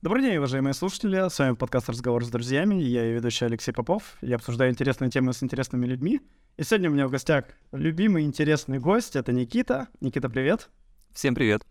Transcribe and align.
Добрый 0.00 0.22
день, 0.22 0.36
уважаемые 0.36 0.74
слушатели. 0.74 1.28
С 1.28 1.38
вами 1.38 1.54
подкаст 1.54 1.88
«Разговор 1.88 2.24
с 2.24 2.28
друзьями». 2.28 2.76
Я 2.76 3.04
и 3.10 3.12
ведущий 3.14 3.46
Алексей 3.46 3.72
Попов. 3.72 4.16
Я 4.20 4.36
обсуждаю 4.36 4.70
интересные 4.70 5.10
темы 5.10 5.32
с 5.32 5.42
интересными 5.42 5.86
людьми. 5.86 6.20
И 6.56 6.62
сегодня 6.62 6.88
у 6.88 6.92
меня 6.92 7.08
в 7.08 7.10
гостях 7.10 7.46
любимый 7.72 8.24
интересный 8.24 8.78
гость. 8.78 9.16
Это 9.16 9.32
Никита. 9.32 9.88
Никита, 10.00 10.28
привет. 10.30 10.70
Всем 11.12 11.34
привет. 11.34 11.66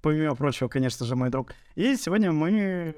Помимо 0.00 0.34
прочего, 0.36 0.68
конечно 0.68 1.04
же, 1.04 1.16
мой 1.16 1.28
друг. 1.28 1.52
И 1.74 1.96
сегодня 1.96 2.32
мы 2.32 2.94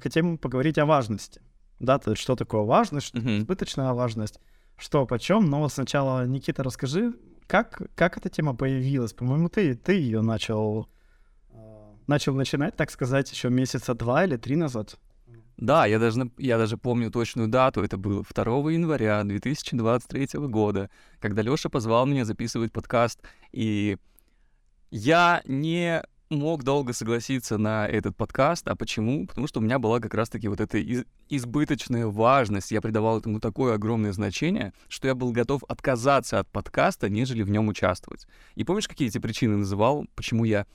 хотим 0.00 0.38
поговорить 0.38 0.78
о 0.78 0.86
важности. 0.86 1.42
Да, 1.78 1.98
то 1.98 2.12
есть 2.12 2.22
что 2.22 2.36
такое 2.36 2.62
важность, 2.62 3.08
что 3.08 3.18
Мгм. 3.18 3.40
избыточная 3.40 3.92
важность, 3.92 4.40
что 4.78 5.04
почем. 5.04 5.50
Но 5.50 5.68
сначала, 5.68 6.26
Никита, 6.26 6.62
расскажи, 6.62 7.12
как, 7.46 7.82
как 7.94 8.16
эта 8.16 8.30
тема 8.30 8.56
появилась? 8.56 9.12
По-моему, 9.12 9.50
ты, 9.50 9.74
ты 9.74 9.92
ее 9.92 10.22
начал, 10.22 10.88
начал 12.06 12.34
начинать, 12.34 12.76
так 12.76 12.90
сказать, 12.90 13.30
еще 13.30 13.50
месяца 13.50 13.94
два 13.94 14.24
или 14.24 14.36
три 14.36 14.56
назад. 14.56 14.96
Да, 15.56 15.86
я 15.86 15.98
даже, 15.98 16.30
я 16.36 16.58
даже 16.58 16.76
помню 16.76 17.10
точную 17.10 17.48
дату. 17.48 17.82
Это 17.82 17.96
было 17.96 18.22
2 18.22 18.44
января 18.72 19.24
2023 19.24 20.28
года, 20.48 20.90
когда 21.18 21.40
Лёша 21.40 21.70
позвал 21.70 22.04
меня 22.04 22.26
записывать 22.26 22.72
подкаст. 22.72 23.22
И 23.52 23.96
я 24.90 25.42
не 25.46 26.02
мог 26.28 26.62
долго 26.62 26.92
согласиться 26.92 27.56
на 27.56 27.86
этот 27.88 28.16
подкаст. 28.16 28.68
А 28.68 28.76
почему? 28.76 29.26
Потому 29.26 29.46
что 29.46 29.60
у 29.60 29.62
меня 29.62 29.78
была 29.78 29.98
как 30.00 30.12
раз-таки 30.12 30.48
вот 30.48 30.60
эта 30.60 30.76
из- 30.76 31.04
избыточная 31.30 32.06
важность. 32.06 32.70
Я 32.70 32.82
придавал 32.82 33.18
этому 33.18 33.40
такое 33.40 33.74
огромное 33.74 34.12
значение, 34.12 34.74
что 34.88 35.08
я 35.08 35.14
был 35.14 35.32
готов 35.32 35.62
отказаться 35.68 36.38
от 36.38 36.48
подкаста, 36.48 37.08
нежели 37.08 37.42
в 37.42 37.50
нем 37.50 37.68
участвовать. 37.68 38.26
И 38.56 38.64
помнишь, 38.64 38.88
какие 38.88 39.08
эти 39.08 39.18
причины 39.18 39.56
называл, 39.56 40.06
почему 40.14 40.44
я 40.44 40.66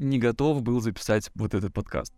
не 0.00 0.18
готов 0.18 0.62
был 0.62 0.80
записать 0.80 1.30
вот 1.34 1.54
этот 1.54 1.72
подкаст? 1.72 2.12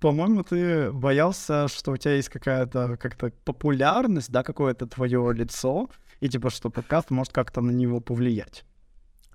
По-моему, 0.00 0.42
ты 0.42 0.92
боялся, 0.92 1.68
что 1.68 1.92
у 1.92 1.96
тебя 1.96 2.16
есть 2.16 2.28
какая-то 2.28 2.98
как-то 3.00 3.32
популярность, 3.44 4.30
да, 4.30 4.42
какое-то 4.42 4.86
твое 4.86 5.32
лицо, 5.32 5.88
и 6.20 6.28
типа, 6.28 6.50
что 6.50 6.68
подкаст 6.68 7.10
может 7.10 7.32
как-то 7.32 7.62
на 7.62 7.70
него 7.70 8.00
повлиять. 8.00 8.64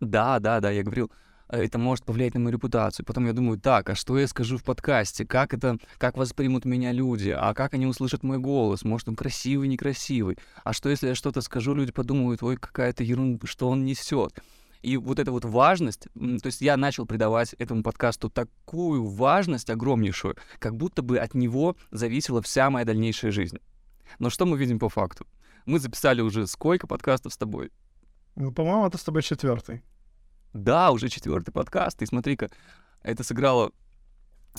Да, 0.01 0.39
да, 0.39 0.59
да, 0.59 0.69
я 0.69 0.83
говорил, 0.83 1.11
э, 1.49 1.63
это 1.63 1.79
может 1.79 2.05
повлиять 2.05 2.35
на 2.35 2.39
мою 2.41 2.53
репутацию. 2.53 3.05
Потом 3.05 3.25
я 3.25 3.33
думаю, 3.33 3.59
так, 3.59 3.89
а 3.89 3.95
что 3.95 4.19
я 4.19 4.27
скажу 4.27 4.57
в 4.57 4.63
подкасте? 4.63 5.25
Как 5.25 5.53
это, 5.53 5.77
как 5.97 6.17
воспримут 6.17 6.65
меня 6.65 6.91
люди? 6.91 7.29
А 7.29 7.53
как 7.55 7.73
они 7.73 7.87
услышат 7.87 8.21
мой 8.21 8.37
голос? 8.37 8.83
Может, 8.83 9.09
он 9.09 9.15
красивый, 9.15 9.67
некрасивый? 9.67 10.37
А 10.63 10.73
что, 10.73 10.89
если 10.89 11.07
я 11.07 11.15
что-то 11.15 11.41
скажу, 11.41 11.73
люди 11.73 11.91
подумают, 11.91 12.43
ой, 12.43 12.57
какая-то 12.57 13.03
ерунда, 13.03 13.47
что 13.47 13.69
он 13.69 13.85
несет? 13.85 14.33
И 14.81 14.97
вот 14.97 15.19
эта 15.19 15.31
вот 15.31 15.45
важность, 15.45 16.07
то 16.13 16.45
есть 16.45 16.61
я 16.61 16.75
начал 16.75 17.05
придавать 17.05 17.53
этому 17.53 17.83
подкасту 17.83 18.29
такую 18.29 19.05
важность 19.05 19.69
огромнейшую, 19.69 20.35
как 20.59 20.75
будто 20.75 21.01
бы 21.01 21.19
от 21.19 21.33
него 21.35 21.75
зависела 21.91 22.41
вся 22.41 22.69
моя 22.69 22.85
дальнейшая 22.85 23.31
жизнь. 23.31 23.59
Но 24.19 24.29
что 24.29 24.45
мы 24.45 24.57
видим 24.57 24.79
по 24.79 24.89
факту? 24.89 25.27
Мы 25.65 25.79
записали 25.79 26.21
уже 26.21 26.47
сколько 26.47 26.87
подкастов 26.87 27.33
с 27.33 27.37
тобой? 27.37 27.71
Ну, 28.35 28.51
по-моему, 28.51 28.87
это 28.87 28.97
с 28.97 29.03
тобой 29.03 29.21
четвертый. 29.21 29.83
Да, 30.53 30.91
уже 30.91 31.09
четвертый 31.09 31.51
подкаст, 31.51 32.01
и 32.01 32.05
смотри-ка, 32.05 32.49
это 33.03 33.23
сыграло 33.23 33.71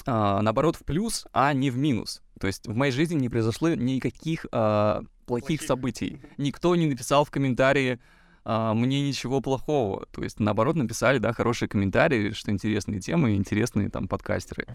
а, 0.06 0.40
наоборот 0.42 0.76
в 0.76 0.84
плюс, 0.84 1.26
а 1.32 1.52
не 1.52 1.70
в 1.70 1.76
минус. 1.76 2.22
То 2.40 2.46
есть 2.46 2.66
в 2.66 2.74
моей 2.74 2.92
жизни 2.92 3.16
не 3.16 3.28
произошло 3.28 3.68
никаких 3.70 4.46
а, 4.52 5.02
плохих, 5.26 5.46
Плохих. 5.46 5.62
событий. 5.62 6.20
Никто 6.38 6.74
не 6.76 6.86
написал 6.86 7.24
в 7.24 7.30
комментарии 7.30 8.00
а, 8.44 8.74
мне 8.74 9.06
ничего 9.06 9.40
плохого. 9.40 10.06
То 10.10 10.22
есть 10.22 10.40
наоборот 10.40 10.76
написали, 10.76 11.18
да, 11.18 11.32
хорошие 11.32 11.68
комментарии, 11.68 12.30
что 12.32 12.50
интересные 12.50 13.00
темы, 13.00 13.34
интересные 13.36 13.88
там 13.88 14.08
подкастеры. 14.08 14.66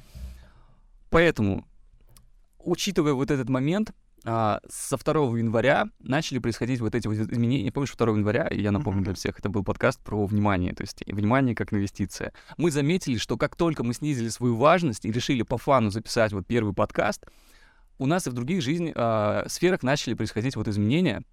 Поэтому, 1.09 1.65
учитывая 2.59 3.13
вот 3.13 3.31
этот 3.31 3.49
момент, 3.49 3.91
а, 4.29 4.59
со 4.67 4.97
2 4.97 5.37
января 5.37 5.85
начали 5.99 6.39
происходить 6.39 6.81
вот 6.81 6.95
эти 6.95 7.07
вот 7.07 7.15
изменения. 7.15 7.71
Помнишь, 7.71 7.93
2 7.95 8.07
января, 8.17 8.47
я 8.52 8.71
напомню 8.71 9.03
для 9.03 9.14
всех, 9.14 9.39
это 9.39 9.49
был 9.49 9.64
подкаст 9.64 10.03
про 10.03 10.25
внимание, 10.25 10.73
то 10.73 10.81
есть 10.81 11.03
внимание 11.08 11.55
как 11.55 11.71
инвестиция. 11.71 12.33
Мы 12.58 12.71
заметили, 12.71 13.17
что 13.17 13.37
как 13.37 13.55
только 13.55 13.83
мы 13.83 13.93
снизили 13.93 14.30
свою 14.30 14.58
важность 14.58 15.05
и 15.05 15.11
решили 15.11 15.43
по 15.43 15.58
фану 15.58 15.92
записать 15.92 16.33
вот 16.33 16.45
первый 16.45 16.73
подкаст, 16.73 17.25
у 17.99 18.05
нас 18.05 18.27
и 18.27 18.30
в 18.30 18.33
других 18.33 18.61
жизни, 18.61 18.92
а, 18.95 19.45
сферах 19.47 19.81
начали 19.81 20.13
происходить 20.13 20.55
вот 20.55 20.67
изменения, 20.67 21.23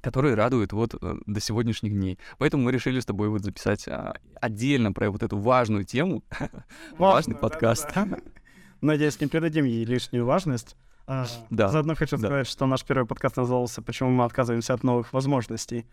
которые 0.00 0.34
радуют 0.34 0.72
вот 0.72 0.94
э, 1.00 1.14
до 1.26 1.40
сегодняшних 1.40 1.92
дней. 1.92 2.18
Поэтому 2.38 2.64
мы 2.64 2.72
решили 2.72 3.00
с 3.00 3.06
тобой 3.06 3.28
вот 3.28 3.42
записать 3.42 3.86
а, 3.88 4.14
отдельно 4.40 4.92
про 4.92 5.10
вот 5.10 5.22
эту 5.22 5.38
важную 5.38 5.84
тему. 5.84 6.24
Важный 6.98 7.36
подкаст. 7.36 7.88
Надеюсь, 8.80 9.20
не 9.20 9.26
придадим 9.26 9.64
ей 9.64 9.84
лишнюю 9.84 10.24
важность. 10.24 10.76
А, 11.06 11.26
Да, 11.50 11.68
Заодно 11.68 11.94
хочу 11.94 12.16
сказать, 12.16 12.46
что 12.46 12.66
наш 12.66 12.84
первый 12.84 13.06
подкаст 13.06 13.36
назывался 13.36 13.82
«Почему 13.82 14.10
мы 14.10 14.24
отказываемся 14.24 14.74
от 14.74 14.82
новых 14.82 15.12
возможностей». 15.12 15.86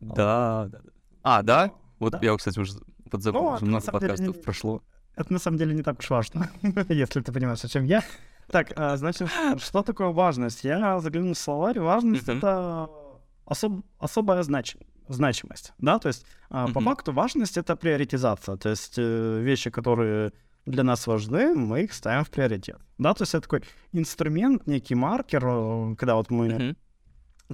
Да. 0.00 0.68
А, 1.22 1.42
да? 1.42 1.70
Вот 1.98 2.12
Да. 2.12 2.18
я, 2.22 2.36
кстати, 2.36 2.58
уже 2.58 2.74
подзабыл, 3.10 3.42
Ну, 3.42 3.48
уже 3.52 3.64
много 3.64 3.80
деле 3.80 3.92
подкастов 3.92 4.42
прошло. 4.42 4.82
Это 5.14 5.32
на 5.32 5.38
самом 5.38 5.56
деле 5.56 5.74
не 5.74 5.82
так 5.82 5.98
уж 6.00 6.10
важно, 6.10 6.50
если 6.88 7.20
ты 7.20 7.32
понимаешь, 7.32 7.64
о 7.64 7.68
чем 7.68 7.84
я. 7.84 8.02
Так, 8.50 8.72
а, 8.76 8.96
значит, 8.96 9.28
что 9.58 9.82
такое 9.82 10.08
важность? 10.08 10.62
Я 10.62 11.00
заглянул 11.00 11.34
в 11.34 11.38
словарь. 11.38 11.80
Важность— 11.80 12.28
это 12.28 12.90
особ- 13.46 13.82
особая 13.98 14.42
значи- 14.42 14.78
значимость, 15.08 15.72
да, 15.78 15.98
то 15.98 16.08
есть 16.08 16.26
а, 16.50 16.68
по 16.68 16.80
факту 16.80 17.12
важность— 17.12 17.56
это 17.58 17.76
приоритизация, 17.76 18.56
то 18.56 18.68
есть 18.68 18.94
э, 18.98 19.40
вещи, 19.40 19.70
которые 19.70 20.32
для 20.66 20.82
нас 20.82 21.06
важны, 21.06 21.54
мы 21.54 21.84
их 21.84 21.92
ставим 21.92 22.24
в 22.24 22.30
приоритет, 22.30 22.78
да, 22.98 23.14
то 23.14 23.22
есть 23.22 23.34
это 23.34 23.42
такой 23.42 23.62
инструмент, 23.92 24.66
некий 24.66 24.94
маркер, 24.96 25.44
э, 25.46 25.94
когда 25.96 26.14
вот 26.14 26.30
мы 26.30 26.48
Мгм. 26.48 26.76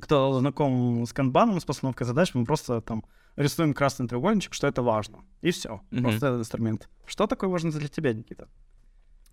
кто 0.01 0.39
знаком 0.41 1.05
с 1.05 1.13
канбаном, 1.13 1.61
с 1.61 1.65
постановкой 1.65 2.07
задач, 2.07 2.35
мы 2.35 2.45
просто 2.45 2.81
там 2.81 3.05
рисуем 3.37 3.75
красный 3.75 4.09
треугольничек, 4.09 4.55
что 4.55 4.67
это 4.67 4.83
важно. 4.83 5.19
И 5.43 5.51
все. 5.51 5.81
Мгм. 5.91 6.03
Просто 6.03 6.27
этот 6.27 6.41
инструмент. 6.41 6.89
Что 7.07 7.27
такое 7.27 7.51
важно 7.51 7.71
для 7.71 7.89
тебя, 7.89 8.13
Никита? 8.13 8.49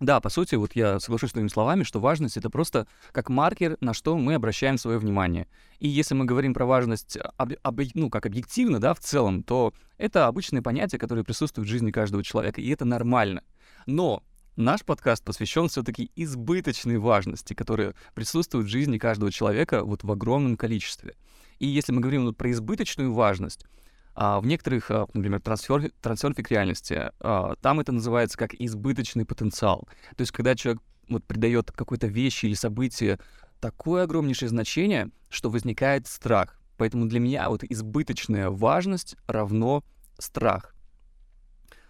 Да, 0.00 0.18
по 0.22 0.30
сути, 0.30 0.54
вот 0.54 0.74
я 0.74 0.98
соглашусь 0.98 1.28
с 1.28 1.32
твоими 1.34 1.48
словами, 1.48 1.82
что 1.82 2.00
важность— 2.00 2.36
это 2.38 2.48
просто 2.48 2.86
как 3.12 3.28
маркер, 3.28 3.76
на 3.80 3.92
что 3.92 4.16
мы 4.16 4.32
обращаем 4.32 4.78
свое 4.78 4.96
внимание. 4.96 5.46
И 5.78 5.88
если 5.88 6.14
мы 6.14 6.24
говорим 6.24 6.54
про 6.54 6.64
важность, 6.64 7.18
об- 7.36 7.52
объ- 7.52 7.90
ну, 7.92 8.08
как 8.08 8.24
объективно, 8.24 8.80
да, 8.80 8.94
в 8.94 9.00
целом, 9.00 9.42
то 9.42 9.74
это 9.98 10.26
обычные 10.26 10.62
понятия, 10.62 10.96
которые 10.96 11.22
присутствуют 11.22 11.68
в 11.68 11.70
жизни 11.70 11.90
каждого 11.90 12.24
человека, 12.24 12.62
и 12.62 12.68
это 12.70 12.86
нормально. 12.86 13.42
Но 13.84 14.22
наш 14.56 14.86
подкаст 14.86 15.22
посвящен 15.22 15.68
все-таки 15.68 16.10
избыточной 16.16 16.96
важности, 16.96 17.52
которая 17.52 17.94
присутствует 18.14 18.66
в 18.66 18.70
жизни 18.70 18.96
каждого 18.96 19.30
человека 19.30 19.84
вот 19.84 20.02
в 20.02 20.10
огромном 20.10 20.56
количестве. 20.56 21.14
И 21.58 21.66
если 21.66 21.92
мы 21.92 22.00
говорим 22.00 22.24
вот 22.24 22.38
про 22.38 22.50
избыточную 22.50 23.12
важность, 23.12 23.66
а, 24.14 24.40
в 24.40 24.46
некоторых, 24.46 24.90
а, 24.90 25.06
например, 25.12 25.40
трансфер, 25.40 25.90
трансерфик 26.00 26.50
реальности, 26.50 27.10
а, 27.20 27.54
там 27.60 27.80
это 27.80 27.92
называется 27.92 28.36
как 28.38 28.54
избыточный 28.54 29.24
потенциал. 29.24 29.88
То 30.16 30.22
есть, 30.22 30.32
когда 30.32 30.54
человек 30.54 30.82
вот 31.08 31.24
придает 31.24 31.72
какой-то 31.72 32.06
вещи 32.06 32.46
или 32.46 32.54
событию 32.54 33.18
такое 33.60 34.04
огромнейшее 34.04 34.48
значение, 34.48 35.10
что 35.28 35.50
возникает 35.50 36.06
страх. 36.06 36.58
Поэтому 36.76 37.06
для 37.06 37.20
меня 37.20 37.48
вот 37.50 37.62
избыточная 37.64 38.48
важность 38.50 39.16
равно 39.26 39.84
страх. 40.18 40.74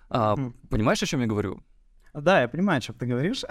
А, 0.09 0.35
Мгм. 0.37 0.55
понимаешь, 0.69 1.03
о 1.03 1.07
чем 1.07 1.21
я 1.21 1.27
говорю? 1.27 1.63
Да, 2.13 2.43
я 2.43 2.49
понимаю, 2.49 2.79
о 2.79 2.81
чем 2.81 2.97
ты 2.97 3.07
говоришь. 3.07 3.45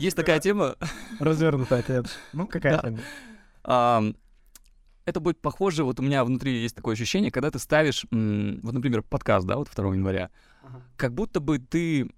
Есть 0.00 0.16
такая 0.16 0.40
тема, 0.40 0.74
Развернутый 1.20 1.78
ответ. 1.78 2.06
Ну, 2.32 2.48
тема? 2.48 2.98
Ам, 3.62 4.16
это 5.04 5.20
будет 5.20 5.40
похоже, 5.40 5.84
вот 5.84 6.00
у 6.00 6.02
меня 6.02 6.24
внутри 6.24 6.62
есть 6.62 6.76
такое 6.76 6.94
ощущение, 6.94 7.30
когда 7.30 7.50
ты 7.50 7.58
ставишь, 7.58 8.04
вот, 8.10 8.72
например, 8.72 9.02
подкаст, 9.02 9.46
да, 9.46 9.56
вот 9.56 9.68
2 9.74 9.94
января, 9.94 10.30
как 10.96 11.14
будто 11.14 11.40
бы 11.40 11.58
ты 11.58 12.10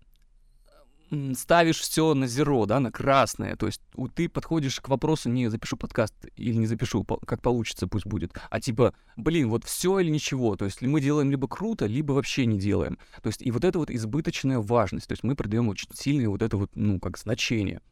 ставишь 1.35 1.79
все 1.79 2.15
на 2.15 2.27
зеро, 2.27 2.67
да, 2.67 2.81
на 2.81 2.91
красное. 2.91 3.55
То 3.55 3.67
есть 3.67 3.81
ты 4.17 4.29
подходишь 4.29 4.81
к 4.81 4.89
вопросу, 4.89 5.29
не 5.31 5.49
запишу 5.49 5.77
подкаст 5.77 6.15
или 6.35 6.55
не 6.55 6.67
запишу, 6.67 7.05
как 7.05 7.43
получится, 7.43 7.87
пусть 7.87 8.07
будет. 8.07 8.35
А 8.51 8.61
типа, 8.61 8.93
блин, 9.17 9.49
вот 9.49 9.65
все 9.65 10.01
или 10.01 10.11
ничего. 10.11 10.57
То 10.57 10.65
есть 10.65 10.83
мы 10.83 11.01
делаем 11.01 11.31
либо 11.31 11.47
круто, 11.47 11.87
либо 11.87 12.13
вообще 12.13 12.45
не 12.47 12.59
делаем. 12.59 12.99
То 13.23 13.29
есть 13.29 13.41
и 13.41 13.53
вот 13.53 13.65
это 13.65 13.79
вот 13.79 13.89
избыточная 13.91 14.59
важность. 14.59 15.07
То 15.07 15.13
есть 15.13 15.23
мы 15.23 15.37
придаем 15.37 15.69
очень 15.69 15.89
сильное 15.95 16.29
вот 16.29 16.43
это 16.43 16.57
вот, 16.57 16.73
ну, 16.75 16.99
как 16.99 17.19
значение. 17.19 17.83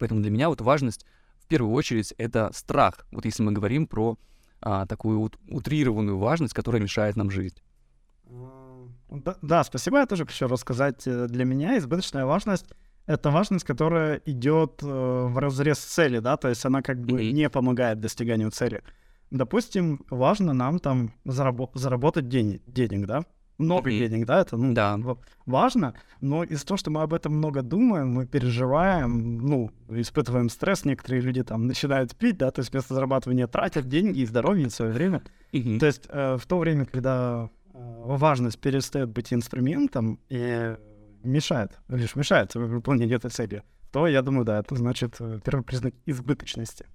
Поэтому 0.00 0.20
для 0.20 0.30
меня 0.32 0.48
вот 0.48 0.60
важность 0.60 1.06
первую 1.50 1.74
очередь 1.74 2.14
это 2.18 2.50
страх. 2.54 3.06
Вот 3.12 3.24
если 3.26 3.42
мы 3.42 3.52
говорим 3.52 3.86
про 3.86 4.16
а, 4.62 4.86
такую 4.86 5.20
вот 5.20 5.38
утрированную 5.48 6.18
важность, 6.18 6.54
которая 6.54 6.82
мешает 6.82 7.16
нам 7.16 7.30
жить. 7.30 7.62
Да, 9.10 9.36
да, 9.42 9.64
спасибо. 9.64 9.98
Я 9.98 10.06
тоже 10.06 10.24
хочу 10.26 10.46
рассказать. 10.48 11.06
э, 11.06 11.26
Для 11.26 11.44
меня 11.44 11.76
избыточная 11.78 12.24
важность— 12.26 12.66
это 13.06 13.30
важность, 13.30 13.64
которая 13.64 14.20
идет 14.26 14.82
э, 14.82 14.86
в 14.86 15.38
разрез 15.38 15.78
цели, 15.78 16.20
да, 16.20 16.36
то 16.36 16.48
есть 16.48 16.64
она 16.64 16.80
как 16.82 16.98
бы 17.00 17.14
Мгм. 17.14 17.34
не 17.34 17.50
помогает 17.50 18.00
достиганию 18.00 18.50
цели. 18.50 18.82
Допустим, 19.30 20.04
важно 20.10 20.52
нам 20.52 20.78
там 20.78 21.12
зарабо- 21.24 21.70
заработать 21.74 22.26
дени- 22.26 22.60
денег, 22.66 23.06
да, 23.06 23.24
много 23.60 23.90
денег, 23.90 24.26
да, 24.26 24.40
это 24.40 24.56
ну, 24.56 24.74
Да. 24.74 24.98
важно, 25.46 25.94
но 26.20 26.44
из-за 26.44 26.66
того, 26.66 26.78
что 26.78 26.90
мы 26.90 27.02
об 27.02 27.14
этом 27.14 27.34
много 27.36 27.62
думаем, 27.62 28.08
мы 28.08 28.26
переживаем, 28.26 29.38
ну, 29.38 29.70
испытываем 29.88 30.48
стресс, 30.48 30.84
некоторые 30.84 31.22
люди 31.22 31.42
там 31.42 31.66
начинают 31.66 32.16
пить, 32.16 32.38
да, 32.38 32.50
то 32.50 32.60
есть 32.60 32.72
вместо 32.72 32.94
зарабатывания 32.94 33.46
тратят 33.46 33.88
деньги 33.88 34.20
и 34.20 34.26
здоровье, 34.26 34.66
и 34.66 34.70
свое 34.70 34.92
время. 34.92 35.22
То 35.52 35.86
есть 35.86 36.06
э, 36.08 36.36
в 36.36 36.46
то 36.46 36.58
время, 36.58 36.86
когда 36.86 37.48
э, 37.72 37.78
важность 38.04 38.58
перестает 38.58 39.08
быть 39.10 39.32
инструментом 39.32 40.18
и 40.28 40.76
мешает, 41.22 41.78
лишь 41.88 42.16
мешает 42.16 42.54
выполнению 42.54 43.16
этой 43.16 43.30
цели, 43.30 43.62
то, 43.92 44.06
я 44.06 44.22
думаю, 44.22 44.44
да, 44.44 44.60
это 44.60 44.76
значит 44.76 45.16
э, 45.20 45.40
первый 45.44 45.62
признак 45.62 45.94
избыточности. 46.06 46.86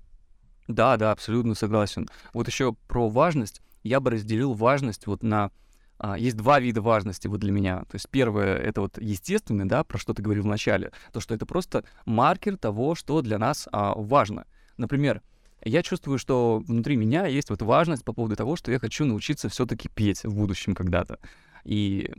Да, 0.68 0.98
да, 0.98 1.12
абсолютно 1.12 1.54
согласен. 1.54 2.08
Вот 2.34 2.48
еще 2.48 2.74
про 2.88 3.10
важность. 3.10 3.62
Я 3.84 4.00
бы 4.00 4.12
разделил 4.12 4.54
важность 4.54 5.06
вот 5.06 5.22
на... 5.22 5.52
а, 5.98 6.18
есть 6.18 6.36
два 6.36 6.60
вида 6.60 6.82
важности 6.82 7.28
вот 7.28 7.40
для 7.40 7.52
меня. 7.52 7.80
То 7.82 7.96
есть 7.96 8.10
первое— 8.10 8.56
это 8.58 8.82
вот 8.82 8.98
естественное, 9.02 9.66
да, 9.66 9.84
про 9.84 9.98
что 9.98 10.14
ты 10.14 10.22
говорил 10.22 10.44
в 10.44 10.48
начале. 10.48 10.92
То, 11.14 11.20
что 11.20 11.34
это 11.34 11.46
просто 11.46 11.84
маркер 12.06 12.58
того, 12.58 12.96
что 12.96 13.22
для 13.22 13.38
нас 13.38 13.68
а, 13.72 13.94
важно. 13.96 14.46
Например, 14.78 15.22
я 15.64 15.82
чувствую, 15.82 16.20
что 16.20 16.62
внутри 16.66 16.96
меня 16.96 17.26
есть 17.26 17.50
вот 17.50 17.62
важность 17.62 18.04
по 18.04 18.14
поводу 18.14 18.36
того, 18.36 18.56
что 18.56 18.72
я 18.72 18.80
хочу 18.80 19.06
научиться 19.06 19.50
все-таки 19.50 19.90
петь 19.90 20.24
в 20.24 20.36
будущем 20.36 20.76
когда-то. 20.76 21.20
И 21.64 22.12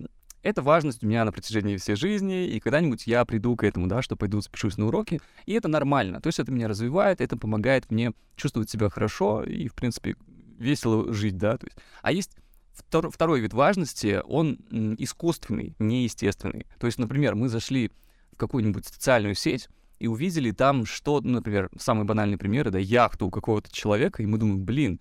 эта 0.43 0.63
важность 0.63 1.03
у 1.05 1.07
меня 1.07 1.25
на 1.25 1.33
протяжении 1.33 1.77
всей 1.77 1.97
жизни, 1.97 2.47
и 2.47 2.61
когда-нибудь 2.61 3.07
я 3.07 3.25
приду 3.25 3.57
к 3.57 3.65
этому, 3.65 3.89
да, 3.89 4.01
что 4.01 4.17
пойду 4.17 4.41
запишусь 4.41 4.79
на 4.79 4.87
уроки, 4.87 5.21
и 5.45 5.53
это 5.53 5.69
нормально. 5.69 6.21
То 6.21 6.29
есть 6.29 6.39
это 6.39 6.51
меня 6.51 6.69
развивает, 6.69 7.21
это 7.21 7.37
помогает 7.37 7.91
мне 7.91 8.13
чувствовать 8.37 8.71
себя 8.71 8.89
хорошо 8.89 9.43
и, 9.43 9.69
в 9.69 9.75
принципе, 9.75 10.17
весело 10.59 11.13
жить, 11.13 11.37
да. 11.37 11.59
То 11.59 11.67
есть. 11.67 11.77
А 12.03 12.13
есть 12.13 12.37
втор- 12.77 13.11
второй 13.11 13.41
вид 13.41 13.55
важности, 13.55 14.21
он 14.27 14.59
искусственный, 14.99 15.75
неестественный. 15.79 16.67
То 16.79 16.87
есть, 16.87 16.99
например, 16.99 17.35
мы 17.35 17.49
зашли 17.49 17.91
в 18.33 18.37
какую-нибудь 18.37 18.87
социальную 18.87 19.35
сеть 19.35 19.69
и 19.99 20.09
увидели 20.09 20.51
там 20.51 20.85
что, 20.85 21.21
например, 21.21 21.71
самый 21.79 22.05
банальный 22.05 22.37
пример, 22.37 22.69
это 22.69 22.79
яхту 22.79 23.27
у 23.27 23.31
какого-то 23.31 23.73
человека, 23.73 24.23
и 24.23 24.27
мы 24.27 24.39
думаем, 24.39 24.65
блин, 24.65 25.01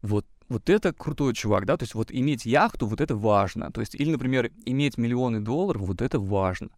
вот, 0.00 0.26
вот 0.48 0.70
это 0.70 0.92
крутой 0.92 1.34
чувак, 1.34 1.66
да, 1.66 1.76
то 1.76 1.82
есть 1.82 1.94
вот 1.94 2.10
иметь 2.10 2.46
яхту, 2.46 2.86
вот 2.86 3.00
это 3.00 3.14
важно, 3.14 3.70
то 3.70 3.80
есть, 3.80 3.94
или, 3.94 4.10
например, 4.10 4.50
иметь 4.64 4.96
миллионы 4.96 5.40
долларов, 5.40 5.82
вот 5.82 6.00
это 6.00 6.18
важно. 6.18 6.70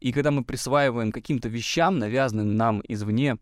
И 0.00 0.12
когда 0.12 0.30
мы 0.30 0.44
присваиваем 0.44 1.10
каким-то 1.12 1.48
вещам, 1.48 1.98
навязанным 1.98 2.54
нам 2.54 2.82
извне, 2.86 3.38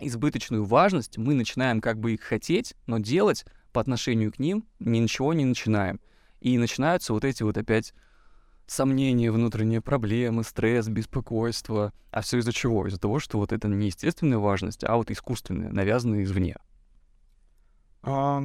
избыточную 0.00 0.64
важность, 0.64 1.18
мы 1.18 1.34
начинаем 1.34 1.80
как 1.80 1.98
бы 1.98 2.14
их 2.14 2.20
хотеть, 2.20 2.74
но 2.86 2.98
делать 2.98 3.44
по 3.72 3.80
отношению 3.80 4.32
к 4.32 4.38
ним 4.38 4.64
ни 4.80 4.98
ничего 4.98 5.32
не 5.34 5.44
начинаем. 5.44 6.00
И 6.40 6.56
начинаются 6.58 7.12
вот 7.12 7.24
эти 7.24 7.42
вот 7.42 7.56
опять 7.58 7.94
сомнения, 8.66 9.30
внутренние 9.32 9.80
проблемы, 9.80 10.44
стресс, 10.44 10.88
беспокойство. 10.88 11.92
А 12.10 12.20
все 12.20 12.38
из-за 12.38 12.52
чего? 12.52 12.86
Из-за 12.86 12.98
того, 13.00 13.18
что 13.18 13.38
вот 13.38 13.52
это 13.52 13.66
не 13.68 13.86
естественная 13.86 14.38
важность, 14.38 14.84
а 14.84 14.96
вот 14.96 15.10
искусственная, 15.10 15.70
навязанная 15.70 16.22
извне. 16.24 16.56
А, 18.02 18.44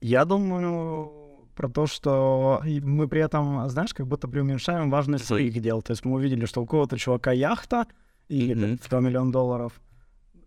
Я 0.00 0.24
думаю 0.24 1.12
про 1.54 1.68
то, 1.68 1.86
что 1.86 2.60
мы 2.64 3.06
при 3.08 3.20
этом, 3.20 3.68
знаешь, 3.68 3.94
как 3.94 4.06
будто 4.06 4.26
преуменьшаем 4.28 4.90
важность 4.90 5.24
Свои. 5.24 5.50
своих 5.50 5.62
дел. 5.62 5.82
То 5.82 5.92
есть 5.92 6.04
мы 6.04 6.14
увидели, 6.14 6.46
что 6.46 6.62
у 6.62 6.66
кого-то 6.66 6.98
чувака 6.98 7.32
яхта 7.32 7.86
или. 8.28 8.76
100 8.82 9.00
миллион 9.00 9.30
долларов. 9.30 9.80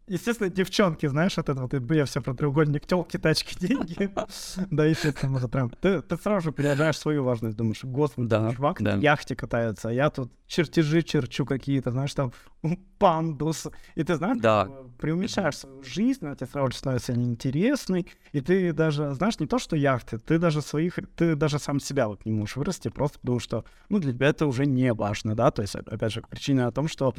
Естественно, 0.07 0.49
девчонки, 0.49 1.05
знаешь, 1.05 1.35
вот 1.35 1.49
это 1.49 1.61
вот, 1.61 1.91
я 1.91 2.05
все 2.05 2.21
про 2.21 2.33
треугольник, 2.33 2.85
телки, 2.85 3.17
тачки, 3.17 3.57
деньги. 3.67 4.09
Да, 4.71 4.85
там 5.21 5.35
это 5.35 5.49
прям. 5.49 5.69
Ты, 5.69 6.01
ты 6.01 6.15
сразу 6.17 6.45
же 6.45 6.51
переезжаешь 6.53 6.97
свою 6.97 7.23
важность, 7.23 7.57
думаешь, 7.57 7.83
господи, 7.83 8.29
Да, 8.29 8.53
чувак 8.53 8.81
да. 8.81 8.95
яхте 8.95 9.35
катается, 9.35 9.89
а 9.89 9.91
я 9.91 10.09
тут 10.09 10.31
чертежи 10.47 11.01
черчу 11.01 11.45
какие-то, 11.45 11.91
знаешь, 11.91 12.13
там 12.13 12.31
пандус. 12.99 13.67
И 13.95 14.03
ты 14.03 14.15
знаешь, 14.15 14.39
Да. 14.39 14.67
э, 14.69 14.85
преуменьшаешь 14.97 15.57
свою 15.57 15.83
жизнь, 15.83 16.25
она 16.25 16.35
тебе 16.35 16.47
сразу 16.47 16.71
же 16.71 16.77
становится 16.77 17.13
неинтересной, 17.13 18.07
и 18.31 18.39
ты 18.39 18.71
даже, 18.71 19.13
знаешь, 19.13 19.39
не 19.39 19.47
то, 19.47 19.59
что 19.59 19.75
яхты, 19.75 20.19
ты 20.19 20.39
даже 20.39 20.61
своих, 20.61 20.99
ты 21.17 21.35
даже 21.35 21.59
сам 21.59 21.81
себя 21.81 22.07
вот 22.07 22.25
не 22.25 22.31
можешь 22.31 22.55
вырасти, 22.55 22.87
просто 22.87 23.19
потому 23.19 23.39
что, 23.39 23.65
ну, 23.89 23.99
для 23.99 24.13
тебя 24.13 24.27
это 24.29 24.47
уже 24.47 24.65
не 24.65 24.93
важно, 24.93 25.35
да, 25.35 25.51
то 25.51 25.61
есть, 25.61 25.75
опять 25.75 26.13
же, 26.13 26.21
причина 26.21 26.67
о 26.67 26.71
том, 26.71 26.87
что. 26.87 27.13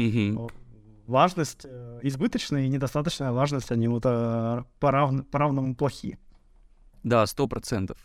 Важность, 1.09 1.63
э, 1.65 2.01
избыточная 2.03 2.67
и 2.67 2.69
недостаточная 2.69 3.33
важность, 3.33 3.73
они 3.73 3.89
вот 3.89 4.05
э, 4.07 4.63
поравн- 4.81 5.25
по-равному 5.25 5.75
плохи. 5.75 6.19
Да, 7.03 7.27
сто 7.27 7.47
процентов. 7.49 7.99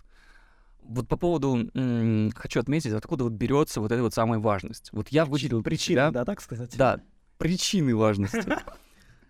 Вот 0.82 1.08
по 1.08 1.18
поводу, 1.18 1.70
м, 1.74 2.32
хочу 2.36 2.60
отметить, 2.60 2.92
откуда 2.94 3.24
вот 3.26 3.34
берется 3.34 3.80
вот 3.82 3.92
эта 3.92 4.02
вот 4.02 4.14
самая 4.14 4.40
важность. 4.40 4.90
Вот 4.92 5.10
я 5.10 5.26
выделил 5.26 5.62
Причина, 5.64 6.02
себя- 6.08 6.12
да, 6.12 6.26
так 6.26 6.42
сказать? 6.42 6.76
Да, 6.78 7.00
причины 7.38 7.96
важности. 7.96 8.56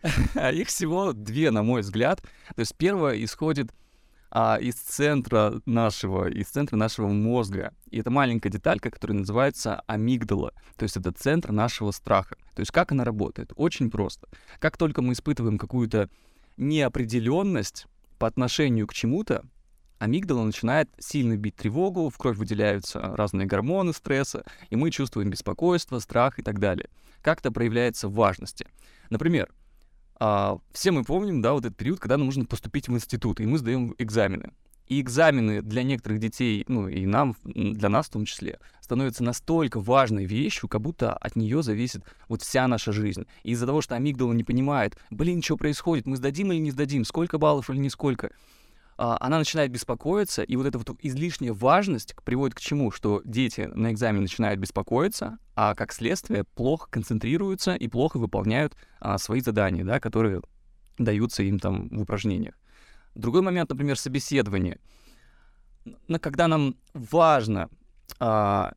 А 0.36 0.52
Их 0.52 0.68
всего 0.68 1.14
две, 1.14 1.50
на 1.50 1.64
мой 1.64 1.80
взгляд. 1.82 2.22
То 2.56 2.60
есть 2.60 2.76
первое 2.76 3.24
исходит 3.24 3.72
а, 4.36 4.58
из 4.58 4.74
центра 4.74 5.62
нашего, 5.68 6.28
из 6.28 6.48
центра 6.48 6.76
нашего 6.76 7.08
мозга. 7.08 7.72
И 7.92 8.00
это 8.00 8.10
маленькая 8.10 8.50
деталька, 8.50 8.90
которая 8.90 9.20
называется 9.20 9.84
амигдала. 9.86 10.54
То 10.76 10.84
есть 10.84 10.98
это 10.98 11.12
центр 11.12 11.52
нашего 11.52 11.92
страха. 11.92 12.36
То 12.56 12.62
есть 12.62 12.72
как 12.72 12.92
она 12.92 13.06
работает? 13.06 13.54
Очень 13.56 13.92
просто. 13.92 14.28
Как 14.58 14.76
только 14.76 15.04
мы 15.04 15.14
испытываем 15.14 15.60
какую-то 15.60 16.10
неопределенность 16.58 17.86
по 18.18 18.26
отношению 18.26 18.88
к 18.88 18.94
чему-то, 18.96 19.46
амигдала 20.00 20.44
начинает 20.44 20.90
сильно 20.98 21.38
бить 21.38 21.56
тревогу, 21.56 22.10
в 22.10 22.18
кровь 22.18 22.38
выделяются 22.38 23.00
разные 23.00 23.46
гормоны 23.46 23.94
стресса, 23.94 24.44
и 24.72 24.76
мы 24.76 24.90
чувствуем 24.90 25.30
беспокойство, 25.30 26.00
страх 26.00 26.40
и 26.40 26.42
так 26.42 26.58
далее. 26.58 26.90
Как 27.22 27.42
это 27.42 27.52
проявляется 27.52 28.08
в 28.08 28.16
важности? 28.16 28.66
Например, 29.12 29.54
а, 30.20 30.58
все 30.72 30.92
мы 30.92 31.04
помним, 31.04 31.42
да, 31.42 31.54
вот 31.54 31.66
этот 31.66 31.78
период, 31.78 32.00
когда 32.00 32.18
нам 32.18 32.28
нужно 32.28 32.46
поступить 32.46 32.88
в 32.88 32.94
институт, 32.94 33.40
и 33.40 33.46
мы 33.46 33.58
сдаем 33.58 33.96
экзамены. 33.98 34.54
И 34.88 35.00
экзамены 35.00 35.62
для 35.62 35.84
некоторых 35.84 36.20
детей, 36.20 36.66
ну 36.68 36.90
и 36.90 37.06
нам, 37.06 37.36
для 37.44 37.90
нас 37.90 38.08
в 38.08 38.12
том 38.12 38.26
числе, 38.26 38.60
становятся 38.82 39.24
настолько 39.24 39.80
важной 39.80 40.26
вещью, 40.26 40.68
как 40.68 40.82
будто 40.82 41.14
от 41.14 41.36
нее 41.36 41.64
зависит 41.64 42.04
вот 42.28 42.42
вся 42.42 42.68
наша 42.68 42.92
жизнь. 42.92 43.26
И 43.44 43.52
из-за 43.52 43.66
того, 43.66 43.82
что 43.82 43.96
амигдала 43.96 44.34
не 44.34 44.44
понимает, 44.44 44.98
блин, 45.10 45.42
что 45.42 45.56
происходит, 45.56 46.06
мы 46.06 46.18
сдадим 46.18 46.52
или 46.52 46.60
не 46.60 46.72
сдадим, 46.72 47.06
сколько 47.06 47.38
баллов 47.38 47.70
или 47.70 47.78
не 47.78 47.90
сколько, 47.90 48.32
она 48.98 49.38
начинает 49.38 49.72
беспокоиться, 49.72 50.44
и 50.44 50.56
вот 50.56 50.66
эта 50.66 50.78
вот 50.78 50.90
излишняя 51.02 51.54
важность 51.54 52.16
приводит 52.24 52.56
к 52.56 52.60
чему? 52.60 52.92
Что 52.92 53.22
дети 53.26 53.70
на 53.74 53.92
экзамене 53.92 54.22
начинают 54.22 54.60
беспокоиться, 54.60 55.38
а 55.56 55.76
как 55.76 55.94
следствие 55.94 56.44
плохо 56.44 56.88
концентрируются 56.90 57.76
и 57.76 57.88
плохо 57.88 58.18
выполняют 58.18 58.76
а, 59.00 59.18
свои 59.18 59.42
задания, 59.42 59.84
да, 59.84 60.00
которые 60.00 60.42
даются 60.98 61.44
им 61.44 61.60
там 61.60 61.90
в 61.90 62.02
упражнениях. 62.02 62.56
Другой 63.16 63.42
момент, 63.42 63.70
например, 63.70 63.98
собеседование. 63.98 64.80
На, 66.08 66.20
когда 66.20 66.48
нам 66.48 66.76
важно 66.94 67.70
а, 68.20 68.74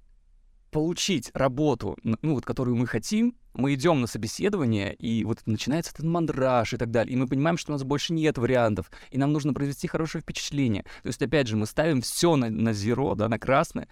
получить 0.70 1.30
работу, 1.35 1.96
ну 2.02 2.35
вот, 2.35 2.44
которую 2.44 2.76
мы 2.76 2.87
хотим, 2.87 3.37
мы 3.54 3.75
идем 3.75 4.00
на 4.00 4.06
собеседование, 4.06 4.94
и 4.94 5.25
вот 5.25 5.40
начинается 5.46 5.92
этот 5.92 6.04
мандраж 6.04 6.75
и 6.75 6.76
так 6.76 6.90
далее, 6.90 7.14
и 7.14 7.16
мы 7.16 7.26
понимаем, 7.26 7.56
что 7.56 7.73
у 7.73 7.75
нас 7.75 7.85
больше 7.85 8.12
нет 8.12 8.37
вариантов, 8.38 8.90
и 9.11 9.18
нам 9.18 9.32
нужно 9.32 9.54
произвести 9.54 9.88
хорошее 9.88 10.23
впечатление. 10.23 10.82
То 11.02 11.08
есть, 11.08 11.23
опять 11.23 11.46
же, 11.46 11.56
мы 11.56 11.66
ставим 11.66 12.02
все 12.02 12.37
на, 12.37 12.50
на 12.50 12.73
зеро, 12.73 13.14
да, 13.14 13.28
на 13.28 13.38
красное, 13.38 13.88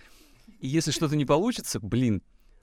и 0.61 0.69
если 0.69 0.91
что-то 0.91 1.17
не 1.17 1.25
получится, 1.25 1.81
блин, 1.81 2.23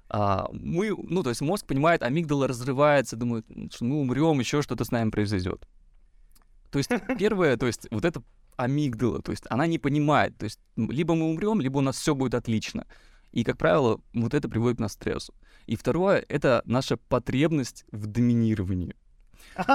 а, 0.10 0.50
мы, 0.52 0.96
ну, 0.98 1.24
то 1.24 1.30
есть 1.30 1.42
мозг 1.42 1.66
понимает, 1.66 2.04
амигдала 2.04 2.48
разрывается, 2.48 3.16
думает, 3.16 3.46
что 3.74 3.86
мы 3.86 4.02
умрем, 4.02 4.40
еще 4.40 4.62
что-то 4.62 4.84
с 4.84 4.92
нами 4.92 5.10
произойдет. 5.10 5.66
То 6.70 6.80
есть 6.80 6.90
первое, 7.18 7.58
то 7.58 7.66
есть 7.66 7.88
вот 7.92 8.04
это 8.04 8.22
амигдала, 8.58 9.22
то 9.22 9.32
есть 9.32 9.46
она 9.50 9.68
не 9.68 9.80
понимает, 9.80 10.38
то 10.38 10.44
есть 10.44 10.60
либо 10.76 11.16
мы 11.16 11.30
умрем, 11.30 11.62
либо 11.62 11.78
у 11.78 11.82
нас 11.82 11.98
все 11.98 12.14
будет 12.14 12.36
отлично. 12.36 12.86
И, 13.32 13.44
как 13.44 13.58
правило, 13.58 14.00
вот 14.14 14.34
это 14.34 14.50
приводит 14.50 14.78
к 14.78 14.82
нас 14.82 14.94
стрессу. 14.94 15.34
И 15.68 15.76
второе— 15.76 16.26
это 16.30 16.62
наша 16.66 16.98
потребность 16.98 17.86
в 17.92 18.08
доминировании. 18.08 18.96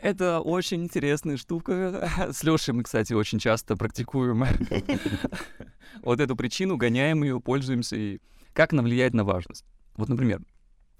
Это 0.00 0.40
очень 0.40 0.84
интересная 0.84 1.36
штука. 1.36 2.08
С 2.32 2.42
Лешей 2.42 2.74
мы, 2.74 2.84
кстати, 2.84 3.12
очень 3.12 3.38
часто 3.38 3.76
практикуем 3.76 4.44
вот 6.02 6.20
эту 6.20 6.36
причину, 6.36 6.76
гоняем 6.76 7.22
ее, 7.22 7.40
пользуемся. 7.40 7.96
И 7.96 8.20
как 8.52 8.72
она 8.72 8.82
влияет 8.82 9.14
на 9.14 9.24
важность? 9.24 9.64
Вот, 9.96 10.08
например, 10.08 10.42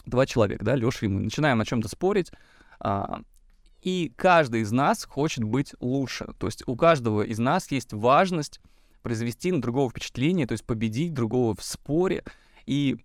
два 0.07 0.27
человека, 0.27 0.65
да, 0.65 0.75
Леша 0.75 1.07
и 1.07 1.09
мы, 1.09 1.21
начинаем 1.21 1.61
о 1.61 1.65
чем-то 1.65 1.89
спорить, 1.89 2.31
а, 2.81 3.23
и 3.81 4.13
каждый 4.17 4.63
из 4.63 4.73
нас 4.73 5.05
хочет 5.05 5.45
быть 5.45 5.75
лучше. 5.81 6.27
То 6.39 6.47
есть 6.47 6.63
у 6.67 6.77
каждого 6.77 7.23
из 7.23 7.39
нас 7.39 7.71
есть 7.71 7.93
важность 7.93 8.61
произвести 9.05 9.53
на 9.53 9.61
другого 9.61 9.91
впечатление, 9.91 10.47
то 10.47 10.53
есть 10.53 10.65
победить 10.65 11.15
другого 11.15 11.55
в 11.55 11.63
споре. 11.63 12.25
И 12.67 12.97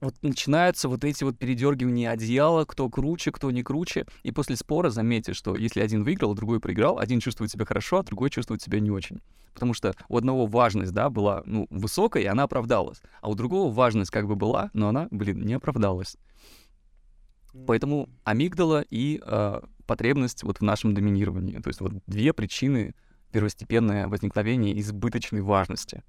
вот 0.00 0.14
начинаются 0.22 0.88
вот 0.88 1.02
эти 1.02 1.24
вот 1.24 1.38
передергивания 1.38 2.10
одеяла, 2.10 2.66
кто 2.66 2.88
круче, 2.88 3.32
кто 3.32 3.50
не 3.50 3.62
круче. 3.62 4.06
И 4.22 4.32
после 4.32 4.56
спора 4.56 4.90
заметьте, 4.90 5.32
что 5.32 5.56
если 5.56 5.80
один 5.80 6.04
выиграл, 6.04 6.34
другой 6.34 6.60
проиграл, 6.60 6.98
один 6.98 7.20
чувствует 7.20 7.50
себя 7.50 7.64
хорошо, 7.64 7.98
а 7.98 8.02
другой 8.02 8.30
чувствует 8.30 8.62
себя 8.62 8.80
не 8.80 8.90
очень. 8.90 9.20
Потому 9.54 9.74
что 9.74 9.94
у 10.08 10.16
одного 10.18 10.46
важность, 10.46 10.92
да, 10.92 11.08
была, 11.10 11.42
ну, 11.46 11.66
высокая, 11.70 12.22
и 12.22 12.26
она 12.26 12.44
оправдалась. 12.44 13.00
А 13.22 13.30
у 13.30 13.34
другого 13.34 13.72
важность 13.72 14.10
как 14.10 14.28
бы 14.28 14.36
была, 14.36 14.70
но 14.74 14.88
она, 14.88 15.08
блин, 15.10 15.40
не 15.40 15.54
оправдалась. 15.54 16.16
Поэтому 17.66 18.10
амигдала 18.24 18.84
и 18.90 19.20
э, 19.24 19.60
потребность 19.86 20.44
вот 20.44 20.58
в 20.58 20.62
нашем 20.62 20.94
доминировании. 20.94 21.58
То 21.58 21.68
есть 21.68 21.80
вот 21.80 21.94
две 22.06 22.32
причины 22.32 22.94
первостепенное 23.30 24.08
возникновение 24.08 24.78
избыточной 24.80 25.40
важности. 25.40 26.02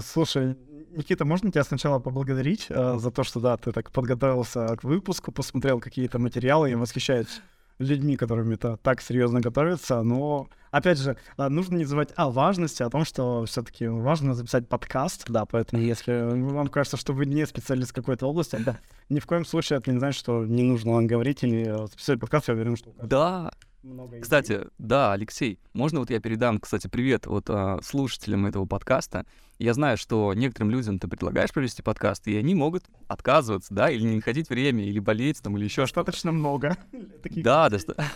Слушай, 0.00 0.56
Никита, 0.90 1.24
можно 1.24 1.50
тебя 1.50 1.64
сначала 1.64 1.98
поблагодарить 1.98 2.66
э, 2.68 2.98
за 2.98 3.10
то, 3.10 3.24
что 3.24 3.40
да, 3.40 3.56
ты 3.56 3.72
так 3.72 3.90
подготовился 3.90 4.76
к 4.76 4.84
выпуску, 4.84 5.32
посмотрел 5.32 5.80
какие-то 5.80 6.18
материалы, 6.18 6.70
я 6.70 6.76
восхищаюсь 6.76 7.40
людьми, 7.78 8.16
которыми 8.16 8.54
это 8.54 8.76
так 8.78 9.00
серьезно 9.00 9.40
готовятся, 9.40 10.02
но 10.02 10.48
опять 10.70 10.98
же, 10.98 11.16
нужно 11.36 11.76
не 11.76 11.84
забывать 11.84 12.12
о 12.16 12.30
важности, 12.30 12.82
о 12.82 12.90
том, 12.90 13.04
что 13.04 13.44
все-таки 13.44 13.86
важно 13.86 14.34
записать 14.34 14.68
подкаст, 14.68 15.24
да, 15.28 15.46
поэтому 15.46 15.80
если 15.82 16.12
вам 16.52 16.68
кажется, 16.68 16.96
что 16.96 17.12
вы 17.12 17.26
не 17.26 17.46
специалист 17.46 17.92
какой-то 17.92 18.26
области, 18.26 18.56
да, 18.56 18.78
ни 19.08 19.20
в 19.20 19.26
коем 19.26 19.44
случае 19.44 19.78
это 19.78 19.92
не 19.92 19.98
значит, 19.98 20.18
что 20.18 20.44
не 20.44 20.64
нужно 20.64 20.92
вам 20.92 21.06
говорить 21.06 21.42
или 21.44 21.64
записать 21.86 22.20
подкаст, 22.20 22.48
я 22.48 22.54
уверен, 22.54 22.76
что... 22.76 22.92
Да, 23.02 23.52
много 23.82 24.20
Кстати, 24.20 24.66
да, 24.78 25.12
Алексей, 25.12 25.58
можно 25.72 26.00
вот 26.00 26.10
я 26.10 26.20
передам, 26.20 26.58
кстати, 26.58 26.88
привет 26.88 27.26
вот 27.26 27.48
а, 27.48 27.78
слушателям 27.82 28.46
этого 28.46 28.66
подкаста. 28.66 29.26
Я 29.58 29.74
знаю, 29.74 29.96
что 29.96 30.34
некоторым 30.34 30.70
людям 30.70 30.98
ты 30.98 31.08
предлагаешь 31.08 31.52
провести 31.52 31.82
подкаст, 31.82 32.26
и 32.26 32.36
они 32.36 32.54
могут 32.54 32.84
отказываться, 33.06 33.74
да, 33.74 33.90
или 33.90 34.02
не 34.02 34.16
находить 34.16 34.48
время, 34.50 34.84
или 34.84 34.98
болеть 34.98 35.40
там, 35.42 35.56
или 35.56 35.64
еще 35.64 35.86
что-то. 35.86 36.06
Достаточно 36.06 36.32
много. 36.32 36.76
Да, 37.30 37.68
достаточно. 37.68 38.10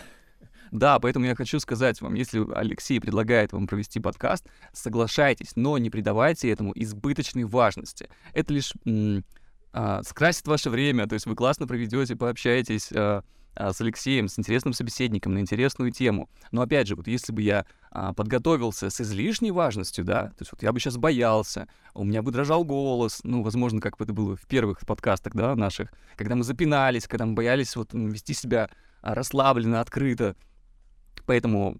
Да, 0.71 0.97
поэтому 0.99 1.25
я 1.25 1.35
хочу 1.35 1.59
сказать 1.59 2.01
вам, 2.01 2.15
если 2.15 2.43
Алексей 2.51 2.99
предлагает 2.99 3.53
вам 3.53 3.67
провести 3.67 3.99
подкаст, 3.99 4.47
соглашайтесь, 4.71 5.55
но 5.55 5.77
не 5.77 5.91
придавайте 5.91 6.49
этому 6.49 6.71
избыточной 6.73 7.43
важности. 7.43 8.09
Это 8.33 8.55
лишь 8.55 8.73
м- 8.83 9.23
а, 9.71 10.01
скрасит 10.01 10.47
ваше 10.47 10.71
время, 10.71 11.05
то 11.07 11.13
есть 11.13 11.27
вы 11.27 11.35
классно 11.35 11.67
проведете, 11.67 12.15
пообщаетесь, 12.15 12.89
а, 12.91 13.23
с 13.55 13.81
Алексеем, 13.81 14.27
с 14.27 14.39
интересным 14.39 14.73
собеседником 14.73 15.33
на 15.33 15.39
интересную 15.39 15.91
тему. 15.91 16.29
Но 16.51 16.61
опять 16.61 16.87
же, 16.87 16.95
вот 16.95 17.07
если 17.07 17.31
бы 17.31 17.41
я 17.41 17.65
а, 17.91 18.13
подготовился 18.13 18.89
с 18.89 18.99
излишней 19.01 19.51
важностью, 19.51 20.03
да, 20.03 20.29
то 20.29 20.37
есть 20.39 20.51
вот 20.51 20.63
я 20.63 20.71
бы 20.71 20.79
сейчас 20.79 20.97
боялся, 20.97 21.67
у 21.93 22.03
меня 22.03 22.21
бы 22.21 22.31
дрожал 22.31 22.63
голос, 22.63 23.21
ну, 23.23 23.43
возможно, 23.43 23.79
как 23.81 23.97
бы 23.97 24.05
это 24.05 24.13
было 24.13 24.35
в 24.35 24.47
первых 24.47 24.79
подкастах, 24.85 25.33
да, 25.33 25.55
наших, 25.55 25.93
когда 26.15 26.35
мы 26.35 26.43
запинались, 26.43 27.07
когда 27.07 27.25
мы 27.25 27.33
боялись 27.33 27.75
вот 27.75 27.93
вести 27.93 28.33
себя 28.33 28.69
а, 29.01 29.13
расслабленно, 29.13 29.79
открыто. 29.79 30.35
Поэтому 31.25 31.77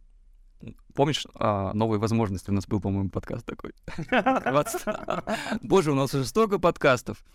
Помнишь, 0.93 1.25
а, 1.35 1.73
новые 1.73 1.99
возможности 1.99 2.51
у 2.51 2.53
нас 2.53 2.67
был, 2.67 2.79
по-моему, 2.79 3.09
подкаст 3.09 3.45
такой. 3.45 3.73
Боже, 5.63 5.91
у 5.91 5.95
нас 5.95 6.13
уже 6.13 6.25
столько 6.25 6.59
подкастов. 6.59 7.25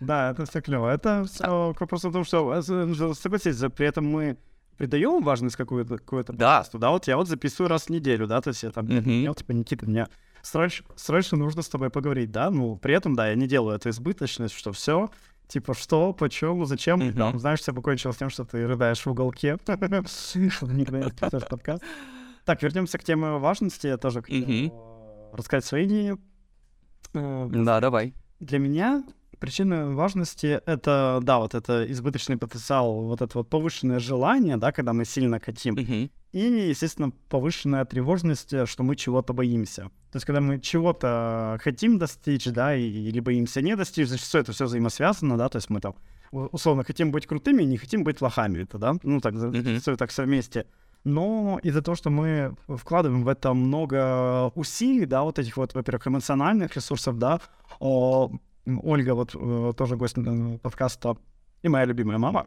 Да, 0.00 0.30
это 0.30 0.44
все 0.44 0.60
клево. 0.60 0.88
Это 0.88 1.24
все 1.24 1.74
к 1.74 1.80
вопросу 1.80 2.08
о 2.08 2.12
том, 2.12 2.24
что 2.24 2.52
э, 2.54 2.62
согласитесь, 2.62 3.60
при 3.74 3.86
этом 3.86 4.06
мы 4.06 4.36
придаем 4.76 5.22
важность 5.22 5.56
какую-то 5.56 5.98
какую-то 5.98 6.32
да. 6.32 6.64
да, 6.72 6.90
вот 6.90 7.06
я 7.06 7.16
вот 7.16 7.28
записываю 7.28 7.70
раз 7.70 7.84
в 7.84 7.90
неделю, 7.90 8.26
да, 8.26 8.40
то 8.40 8.48
есть 8.48 8.62
я 8.62 8.70
там 8.70 8.86
mm-hmm. 8.86 9.34
типа, 9.34 9.52
Никита, 9.52 9.86
мне 9.86 10.06
срочно, 10.42 10.86
срочно 10.96 11.38
нужно 11.38 11.62
с 11.62 11.68
тобой 11.68 11.90
поговорить, 11.90 12.30
да, 12.30 12.50
ну, 12.50 12.76
при 12.76 12.94
этом, 12.94 13.14
да, 13.14 13.28
я 13.28 13.34
не 13.34 13.46
делаю 13.46 13.76
это 13.76 13.90
избыточность, 13.90 14.54
что 14.54 14.72
все, 14.72 15.10
типа, 15.48 15.74
что, 15.74 16.12
почему, 16.12 16.64
зачем, 16.66 17.00
mm-hmm. 17.00 17.16
там, 17.16 17.38
знаешь, 17.38 17.60
все 17.60 17.72
покончилось 17.72 18.16
тем, 18.16 18.30
что 18.30 18.44
ты 18.44 18.66
рыдаешь 18.66 19.00
в 19.00 19.06
уголке, 19.06 19.58
никогда 19.66 20.98
не 20.98 21.04
записываешь 21.04 21.48
подкаст. 21.48 21.82
Так, 22.44 22.62
вернемся 22.62 22.98
к 22.98 23.04
теме 23.04 23.38
важности, 23.38 23.88
я 23.88 23.96
тоже 23.96 24.22
хотел 24.22 25.32
рассказать 25.32 25.64
свои 25.64 25.86
идеи. 25.86 26.16
Э, 27.14 27.48
да, 27.50 27.80
давай. 27.80 28.14
Для 28.38 28.58
меня 28.58 29.04
Причина 29.38 29.94
важности— 29.94 30.60
это, 30.66 31.20
да, 31.22 31.38
вот 31.38 31.54
это 31.54 31.84
избыточный 31.92 32.38
потенциал, 32.38 33.02
вот 33.02 33.20
это 33.20 33.38
вот 33.38 33.50
повышенное 33.50 33.98
желание, 33.98 34.56
да, 34.56 34.72
когда 34.72 34.92
мы 34.92 35.04
сильно 35.04 35.38
хотим, 35.40 35.74
uh-huh. 35.74 36.10
и, 36.32 36.68
естественно, 36.70 37.12
повышенная 37.28 37.84
тревожность, 37.84 38.52
э, 38.54 38.66
что 38.66 38.82
мы 38.82 38.96
чего-то 38.96 39.34
боимся. 39.34 39.90
То 40.10 40.16
есть, 40.16 40.26
когда 40.26 40.40
мы 40.40 40.58
чего-то 40.58 41.58
хотим 41.62 41.98
достичь, 41.98 42.46
да, 42.46 42.74
и, 42.74 42.82
или 42.82 43.20
боимся 43.20 43.60
не 43.60 43.76
достичь, 43.76 44.08
зачастую 44.08 44.42
это 44.42 44.52
все 44.52 44.64
взаимосвязано, 44.64 45.36
да, 45.36 45.48
то 45.48 45.56
есть 45.56 45.70
мы 45.70 45.80
там 45.80 45.94
условно 46.32 46.82
хотим 46.82 47.12
быть 47.12 47.26
крутыми, 47.26 47.62
не 47.62 47.76
хотим 47.76 48.04
быть 48.04 48.20
лохами, 48.22 48.62
это, 48.62 48.78
да, 48.78 48.94
ну, 49.02 49.20
так, 49.20 49.34
uh-huh. 49.34 49.96
так 49.96 50.10
все 50.10 50.22
вместе. 50.22 50.66
Но 51.04 51.60
из-за 51.62 51.82
того, 51.82 51.94
что 51.94 52.10
мы 52.10 52.56
вкладываем 52.68 53.22
в 53.22 53.28
это 53.28 53.54
много 53.54 54.50
усилий, 54.56 55.06
да, 55.06 55.22
вот 55.22 55.38
этих 55.38 55.56
вот, 55.56 55.74
во-первых, 55.74 56.08
эмоциональных 56.08 56.74
ресурсов, 56.74 57.18
да, 57.18 57.40
Ольга, 58.66 59.14
вот 59.14 59.34
э, 59.34 59.72
тоже 59.76 59.96
гость 59.96 60.18
э, 60.18 60.58
подкаста, 60.62 61.16
и 61.62 61.68
моя 61.68 61.84
любимая 61.84 62.18
мама, 62.18 62.46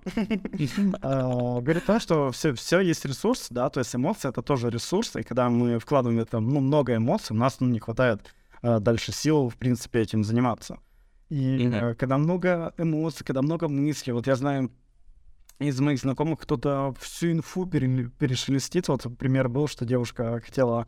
а, 1.02 1.62
говорит, 1.62 1.84
что 2.00 2.32
все, 2.32 2.54
все 2.54 2.80
есть 2.80 3.06
ресурс, 3.06 3.48
да, 3.50 3.70
то 3.70 3.80
есть 3.80 3.96
эмоции— 3.96 4.30
это 4.30 4.42
тоже 4.42 4.70
ресурс, 4.70 5.16
и 5.16 5.24
когда 5.24 5.50
мы 5.50 5.80
вкладываем 5.80 6.20
это, 6.20 6.40
ну, 6.40 6.60
много 6.60 6.96
эмоций, 6.96 7.36
у 7.36 7.40
нас 7.40 7.60
ну, 7.60 7.68
не 7.68 7.80
хватает 7.80 8.34
э, 8.62 8.80
дальше 8.80 9.12
сил, 9.12 9.50
в 9.50 9.56
принципе, 9.56 10.02
этим 10.02 10.24
заниматься. 10.24 10.80
И 11.30 11.72
когда 12.00 12.18
много 12.18 12.74
эмоций, 12.78 13.24
когда 13.24 13.44
много 13.44 13.68
мыслей, 13.68 14.14
вот 14.14 14.26
я 14.26 14.36
знаю, 14.36 14.72
из 15.60 15.80
моих 15.80 16.00
знакомых 16.00 16.40
кто-то 16.40 16.96
всю 17.00 17.32
инфу 17.32 17.68
перешелестит. 17.68 18.88
Вот 18.88 19.06
пример 19.18 19.48
был, 19.48 19.68
что 19.68 19.86
девушка 19.86 20.42
хотела 20.44 20.88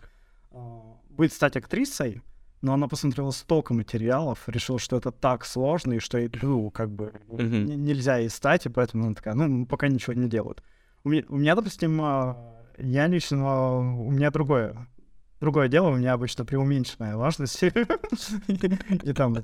быть 1.10 1.34
стать 1.34 1.58
актрисой, 1.58 2.22
но 2.62 2.74
она 2.74 2.88
посмотрела 2.88 3.32
столько 3.32 3.74
материалов, 3.74 4.44
решила, 4.48 4.80
что 4.80 4.98
это 4.98 5.12
так 5.12 5.46
сложно, 5.46 5.94
и 5.94 6.00
что 6.00 6.20
ну, 6.42 6.70
как 6.70 6.92
бы 6.92 7.14
mm-hmm. 7.28 7.76
нельзя 7.76 8.18
ей 8.18 8.30
стать, 8.30 8.66
и 8.66 8.70
поэтому 8.70 9.06
она 9.06 9.16
такая, 9.16 9.34
ну, 9.34 9.66
пока 9.66 9.88
ничего 9.88 10.14
не 10.14 10.30
делают. 10.30 10.64
У 11.04 11.10
меня, 11.10 11.24
у 11.30 11.38
меня, 11.38 11.56
допустим, 11.56 12.00
а, 12.02 12.38
я 12.78 13.08
лично, 13.08 13.80
у 13.80 14.12
меня 14.12 14.30
другое, 14.30 14.88
другое 15.40 15.68
дело, 15.68 15.90
у 15.90 15.96
меня 15.96 16.14
обычно 16.14 16.46
преуменьшенная 16.46 17.18
важность. 17.18 17.64
И 18.48 19.14
там, 19.14 19.38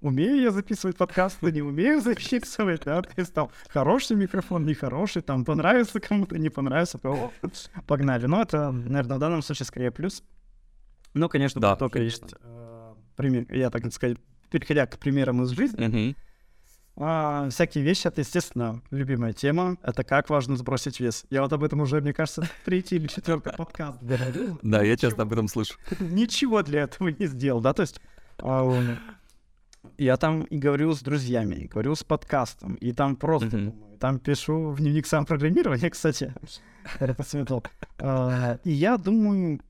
умею 0.00 0.40
я 0.40 0.50
записывать 0.52 0.96
подкасты, 0.96 1.50
не 1.50 1.62
умею 1.62 2.00
записывать, 2.00 2.82
да, 2.84 3.02
то 3.02 3.10
есть 3.16 3.34
там 3.34 3.50
хороший 3.68 4.16
микрофон, 4.16 4.64
нехороший, 4.64 5.22
там 5.22 5.44
понравится 5.44 5.98
кому-то, 5.98 6.38
не 6.38 6.50
понравится, 6.50 7.00
погнали. 7.86 8.26
Но 8.26 8.42
это, 8.42 8.70
наверное, 8.70 9.16
в 9.16 9.20
данном 9.20 9.42
случае 9.42 9.66
скорее 9.66 9.90
плюс. 9.90 10.22
Ну, 11.14 11.28
конечно, 11.28 11.60
да, 11.60 11.76
только 11.76 12.00
есть 12.00 12.34
пример, 13.16 13.46
я 13.52 13.70
так 13.70 13.92
сказать, 13.92 14.16
переходя 14.50 14.86
к 14.86 14.98
примерам 14.98 15.42
из 15.42 15.50
жизни, 15.50 15.86
mm-hmm. 15.86 16.16
а, 16.96 17.48
всякие 17.50 17.84
вещи, 17.84 18.06
это, 18.06 18.20
естественно, 18.22 18.82
любимая 18.90 19.32
тема. 19.32 19.76
Это 19.82 20.04
как 20.04 20.30
важно 20.30 20.56
сбросить 20.56 21.00
вес. 21.00 21.26
Я 21.30 21.42
вот 21.42 21.52
об 21.52 21.62
этом 21.62 21.80
уже, 21.80 22.00
мне 22.00 22.12
кажется, 22.12 22.48
третий 22.64 22.96
или 22.96 23.06
четвертый 23.08 23.52
подкаст 23.52 24.02
говорил. 24.02 24.58
Да, 24.62 24.82
я 24.82 24.96
часто 24.96 25.22
об 25.22 25.32
этом 25.32 25.48
слышу. 25.48 25.74
Ничего 26.00 26.62
для 26.62 26.82
этого 26.82 27.08
не 27.08 27.26
сделал, 27.26 27.60
да, 27.60 27.72
то 27.72 27.82
есть... 27.82 28.00
А, 28.38 28.96
я 29.96 30.16
там 30.16 30.42
и 30.42 30.58
говорю 30.58 30.92
с 30.92 31.00
друзьями, 31.00 31.54
и 31.54 31.66
говорю 31.66 31.94
с 31.94 32.04
подкастом, 32.04 32.74
и 32.74 32.92
там 32.92 33.16
просто 33.16 33.74
там 33.98 34.18
пишу 34.18 34.70
в 34.70 34.78
дневник 34.78 35.06
сам 35.06 35.24
программирования, 35.24 35.88
кстати, 35.90 36.34
это 36.98 37.14
посоветовал. 37.14 37.64
И 38.64 38.70
я 38.70 38.98
думаю, 38.98 39.60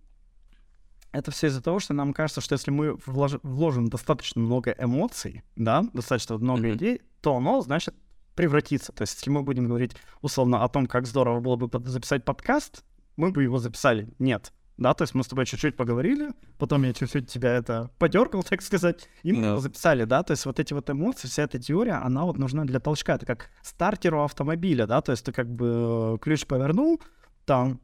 это 1.13 1.31
все 1.31 1.49
из-за 1.49 1.63
того, 1.63 1.81
что 1.81 1.95
нам 1.95 2.13
кажется, 2.13 2.41
что 2.41 2.55
если 2.55 2.71
мы 2.71 2.97
влож... 3.07 3.35
вложим 3.43 3.89
достаточно 3.89 4.41
много 4.41 4.75
эмоций, 4.79 5.43
да, 5.57 5.85
достаточно 5.93 6.39
много 6.39 6.69
mm-hmm. 6.69 6.77
идей, 6.77 7.03
то 7.21 7.37
оно, 7.37 7.61
значит, 7.61 7.95
превратится. 8.35 8.93
То 8.93 9.03
есть, 9.03 9.17
если 9.17 9.31
мы 9.31 9.43
будем 9.43 9.67
говорить 9.67 9.97
условно 10.23 10.65
о 10.65 10.69
том, 10.69 10.87
как 10.87 11.07
здорово 11.07 11.41
было 11.41 11.57
бы 11.57 11.89
записать 11.89 12.25
подкаст, 12.25 12.85
мы 13.17 13.31
бы 13.31 13.43
его 13.43 13.59
записали. 13.59 14.09
Нет. 14.19 14.53
Да, 14.79 14.95
то 14.95 15.03
есть 15.03 15.15
мы 15.15 15.23
с 15.23 15.27
тобой 15.27 15.45
чуть-чуть 15.45 15.77
поговорили, 15.77 16.31
потом 16.57 16.85
я 16.85 16.95
чуть-чуть 16.95 17.29
тебя 17.29 17.53
это 17.53 17.91
подергал, 17.99 18.43
так 18.49 18.63
сказать, 18.63 19.11
и 19.23 19.31
мы 19.31 19.43
no. 19.43 19.49
его 19.49 19.61
записали, 19.61 20.05
да, 20.05 20.23
то 20.23 20.31
есть 20.31 20.47
вот 20.47 20.59
эти 20.59 20.73
вот 20.73 20.89
эмоции, 20.89 21.29
вся 21.29 21.43
эта 21.43 21.59
теория, 21.59 22.03
она 22.03 22.25
вот 22.25 22.39
нужна 22.39 22.65
для 22.65 22.81
толчка, 22.81 23.17
это 23.17 23.27
как 23.27 23.51
стартеру 23.63 24.25
автомобиля, 24.25 24.87
да, 24.87 25.03
то 25.03 25.13
есть 25.13 25.27
ты 25.27 25.33
как 25.33 25.51
бы 25.51 26.19
ключ 26.23 26.47
повернул, 26.47 26.99
там 27.45 27.79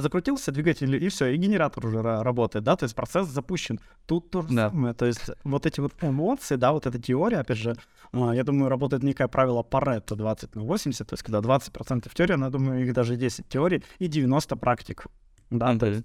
закрутился 0.00 0.52
двигатель, 0.52 0.94
и 0.94 1.08
все, 1.08 1.26
и 1.26 1.36
генератор 1.36 1.84
уже 1.86 2.02
работает, 2.02 2.64
да, 2.64 2.76
то 2.76 2.84
есть 2.84 2.94
процесс 2.94 3.28
запущен. 3.28 3.80
Тут 4.06 4.30
то 4.30 4.42
же 4.42 4.48
да. 4.48 4.70
самое, 4.70 4.94
то 4.94 5.06
есть 5.06 5.30
вот 5.44 5.66
эти 5.66 5.80
вот 5.80 5.92
эмоции, 6.00 6.56
да, 6.56 6.72
вот 6.72 6.86
эта 6.86 7.00
теория, 7.00 7.38
опять 7.38 7.58
же, 7.58 7.76
а, 8.12 8.32
я 8.32 8.44
думаю, 8.44 8.68
работает 8.68 9.02
некое 9.02 9.28
правило 9.28 9.62
Паретто 9.62 10.16
20 10.16 10.54
на 10.54 10.62
80, 10.62 11.06
то 11.06 11.14
есть 11.14 11.22
когда 11.22 11.40
20% 11.40 12.10
теория, 12.14 12.36
но 12.36 12.46
я 12.46 12.50
думаю, 12.50 12.82
их 12.82 12.92
даже 12.92 13.16
10 13.16 13.48
теорий 13.48 13.84
и 13.98 14.06
90 14.06 14.56
практик, 14.56 15.06
да, 15.50 15.76
то 15.76 15.86
есть 15.86 16.04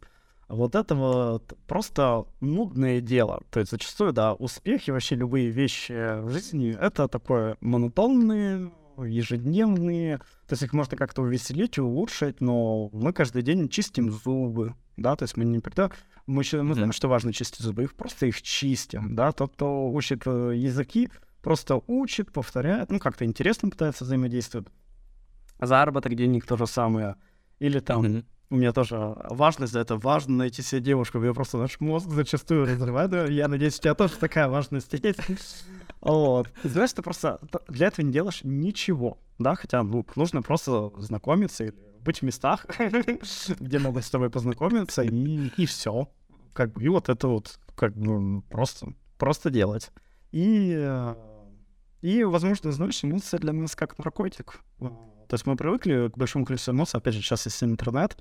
Вот 0.49 0.75
это 0.75 0.95
вот 0.95 1.53
просто 1.67 2.25
нудное 2.41 3.01
дело. 3.01 3.41
То 3.49 3.59
есть 3.59 3.71
зачастую, 3.71 4.13
да, 4.13 4.33
успехи, 4.33 4.91
вообще 4.91 5.15
любые 5.15 5.49
вещи 5.49 6.21
в 6.21 6.29
жизни— 6.29 6.77
это 6.81 7.07
такое 7.07 7.57
монотонные, 7.61 8.71
ежедневные. 8.97 10.17
То 10.47 10.53
есть 10.53 10.63
их 10.63 10.73
можно 10.73 10.97
как-то 10.97 11.21
увеселить, 11.21 11.79
улучшить, 11.79 12.41
но 12.41 12.89
мы 12.93 13.13
каждый 13.13 13.41
день 13.41 13.69
чистим 13.69 14.11
зубы, 14.11 14.75
да, 14.97 15.15
то 15.15 15.23
есть 15.23 15.37
мы 15.37 15.45
не 15.45 15.59
когда 15.61 15.91
мы, 16.25 16.41
еще, 16.41 16.61
мы 16.61 16.73
знаем, 16.75 16.91
что 16.91 17.07
важно 17.07 17.33
чистить 17.33 17.61
зубы, 17.61 17.83
их 17.83 17.93
просто 17.95 18.25
их 18.27 18.41
чистим, 18.41 19.15
да, 19.15 19.31
тот, 19.31 19.53
кто 19.53 19.89
учит 19.89 20.23
э, 20.25 20.53
языки, 20.55 21.09
просто 21.41 21.81
учит, 21.87 22.31
повторяет, 22.31 22.91
ну, 22.91 22.99
как-то 22.99 23.25
интересно 23.25 23.69
пытается 23.69 24.03
взаимодействовать. 24.03 24.67
Заработок 25.59 26.15
денег 26.15 26.45
то 26.45 26.57
же 26.57 26.67
самое. 26.67 27.15
Или 27.59 27.79
там 27.79 28.03
mm-hmm 28.03 28.25
у 28.49 28.55
меня 28.55 28.71
тоже 28.71 28.97
важность 29.29 29.73
за 29.73 29.79
это. 29.79 29.97
Важно 29.97 30.37
найти 30.37 30.61
себе 30.61 30.81
девушку. 30.81 31.21
Я 31.23 31.33
просто 31.33 31.57
наш 31.57 31.79
мозг 31.79 32.07
зачастую 32.09 32.65
разрывает. 32.65 33.29
Я 33.29 33.47
надеюсь, 33.47 33.79
у 33.79 33.81
тебя 33.81 33.95
тоже 33.95 34.15
такая 34.15 34.47
важность 34.47 34.93
есть. 34.93 35.19
Вот. 36.01 36.49
Знаешь, 36.63 36.93
ты 36.93 37.01
просто 37.01 37.39
для 37.67 37.87
этого 37.87 38.05
не 38.05 38.11
делаешь 38.11 38.41
ничего, 38.43 39.17
да, 39.39 39.55
хотя 39.55 39.83
ну, 39.83 40.05
нужно 40.15 40.41
просто 40.41 40.91
знакомиться 40.97 41.63
или 41.63 41.73
быть 42.01 42.19
в 42.19 42.23
местах, 42.23 42.65
где 43.59 43.79
могут 43.79 44.03
с 44.03 44.09
тобой 44.09 44.29
познакомиться, 44.29 45.01
и, 45.01 45.47
и 45.57 45.65
все. 45.65 46.09
Как 46.53 46.73
бы, 46.73 46.83
и 46.83 46.89
вот 46.89 47.09
это 47.09 47.27
вот, 47.27 47.59
как 47.75 47.95
бы, 47.95 48.41
просто, 48.49 48.93
просто 49.17 49.49
делать. 49.49 49.91
И, 50.31 51.13
и, 52.01 52.23
возможно, 52.23 52.71
знаешь, 52.71 53.03
эмоции 53.03 53.37
для 53.37 53.53
нас 53.53 53.75
как 53.75 53.97
наркотик. 53.97 54.59
То 54.79 55.35
есть 55.35 55.45
мы 55.45 55.55
привыкли 55.55 56.09
к 56.09 56.17
большому 56.17 56.45
количеству 56.45 56.73
эмоций, 56.73 56.97
опять 56.97 57.13
же, 57.13 57.21
сейчас 57.21 57.45
есть 57.45 57.63
интернет, 57.63 58.17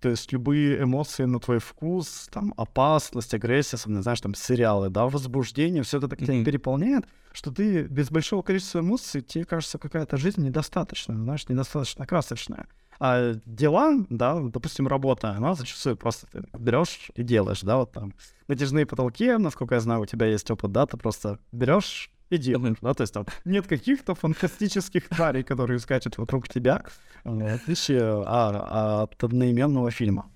то 0.00 0.08
есть 0.08 0.32
любые 0.32 0.82
эмоции 0.82 1.24
на 1.24 1.38
твой 1.38 1.58
вкус, 1.58 2.28
там, 2.32 2.54
опасность, 2.56 3.34
агрессия, 3.34 3.76
особенно, 3.76 4.02
знаешь, 4.02 4.20
там, 4.20 4.34
сериалы, 4.34 4.88
да, 4.88 5.06
возбуждение, 5.06 5.82
все 5.82 5.98
это 5.98 6.08
так 6.08 6.18
тебя 6.18 6.44
переполняет, 6.44 7.04
что 7.32 7.52
ты 7.52 7.82
без 7.82 8.10
большого 8.10 8.42
количества 8.42 8.80
эмоций, 8.80 9.20
тебе 9.20 9.44
кажется, 9.44 9.78
какая-то 9.78 10.16
жизнь 10.16 10.42
недостаточная, 10.42 11.16
знаешь, 11.16 11.48
недостаточно 11.48 12.06
красочная. 12.06 12.66
А 12.98 13.34
дела, 13.46 14.04
да, 14.10 14.40
допустим, 14.40 14.86
работа, 14.86 15.30
она 15.30 15.54
зачастую 15.54 15.96
просто 15.96 16.26
ты 16.26 16.44
берешь 16.58 17.10
и 17.14 17.22
делаешь, 17.22 17.62
да, 17.62 17.78
вот 17.78 17.92
там 17.92 18.14
натяжные 18.48 18.84
потолки, 18.84 19.36
насколько 19.36 19.74
я 19.74 19.80
знаю, 19.80 20.02
у 20.02 20.06
тебя 20.06 20.26
есть 20.26 20.50
опыт, 20.50 20.72
да, 20.72 20.86
ты 20.86 20.96
просто 20.96 21.38
берешь 21.52 22.10
и 22.30 22.38
делаешь, 22.38 22.76
да, 22.80 22.94
то 22.94 23.02
есть 23.02 23.12
там 23.12 23.26
нет 23.44 23.66
каких-то 23.66 24.14
фантастических 24.14 25.08
тварей, 25.08 25.42
которые 25.42 25.78
скачут 25.80 26.16
вокруг 26.16 26.48
тебя, 26.48 26.84
в 27.24 27.54
отличие 27.54 28.22
от 28.22 29.22
одноименного 29.22 29.90
фильма. 29.90 30.30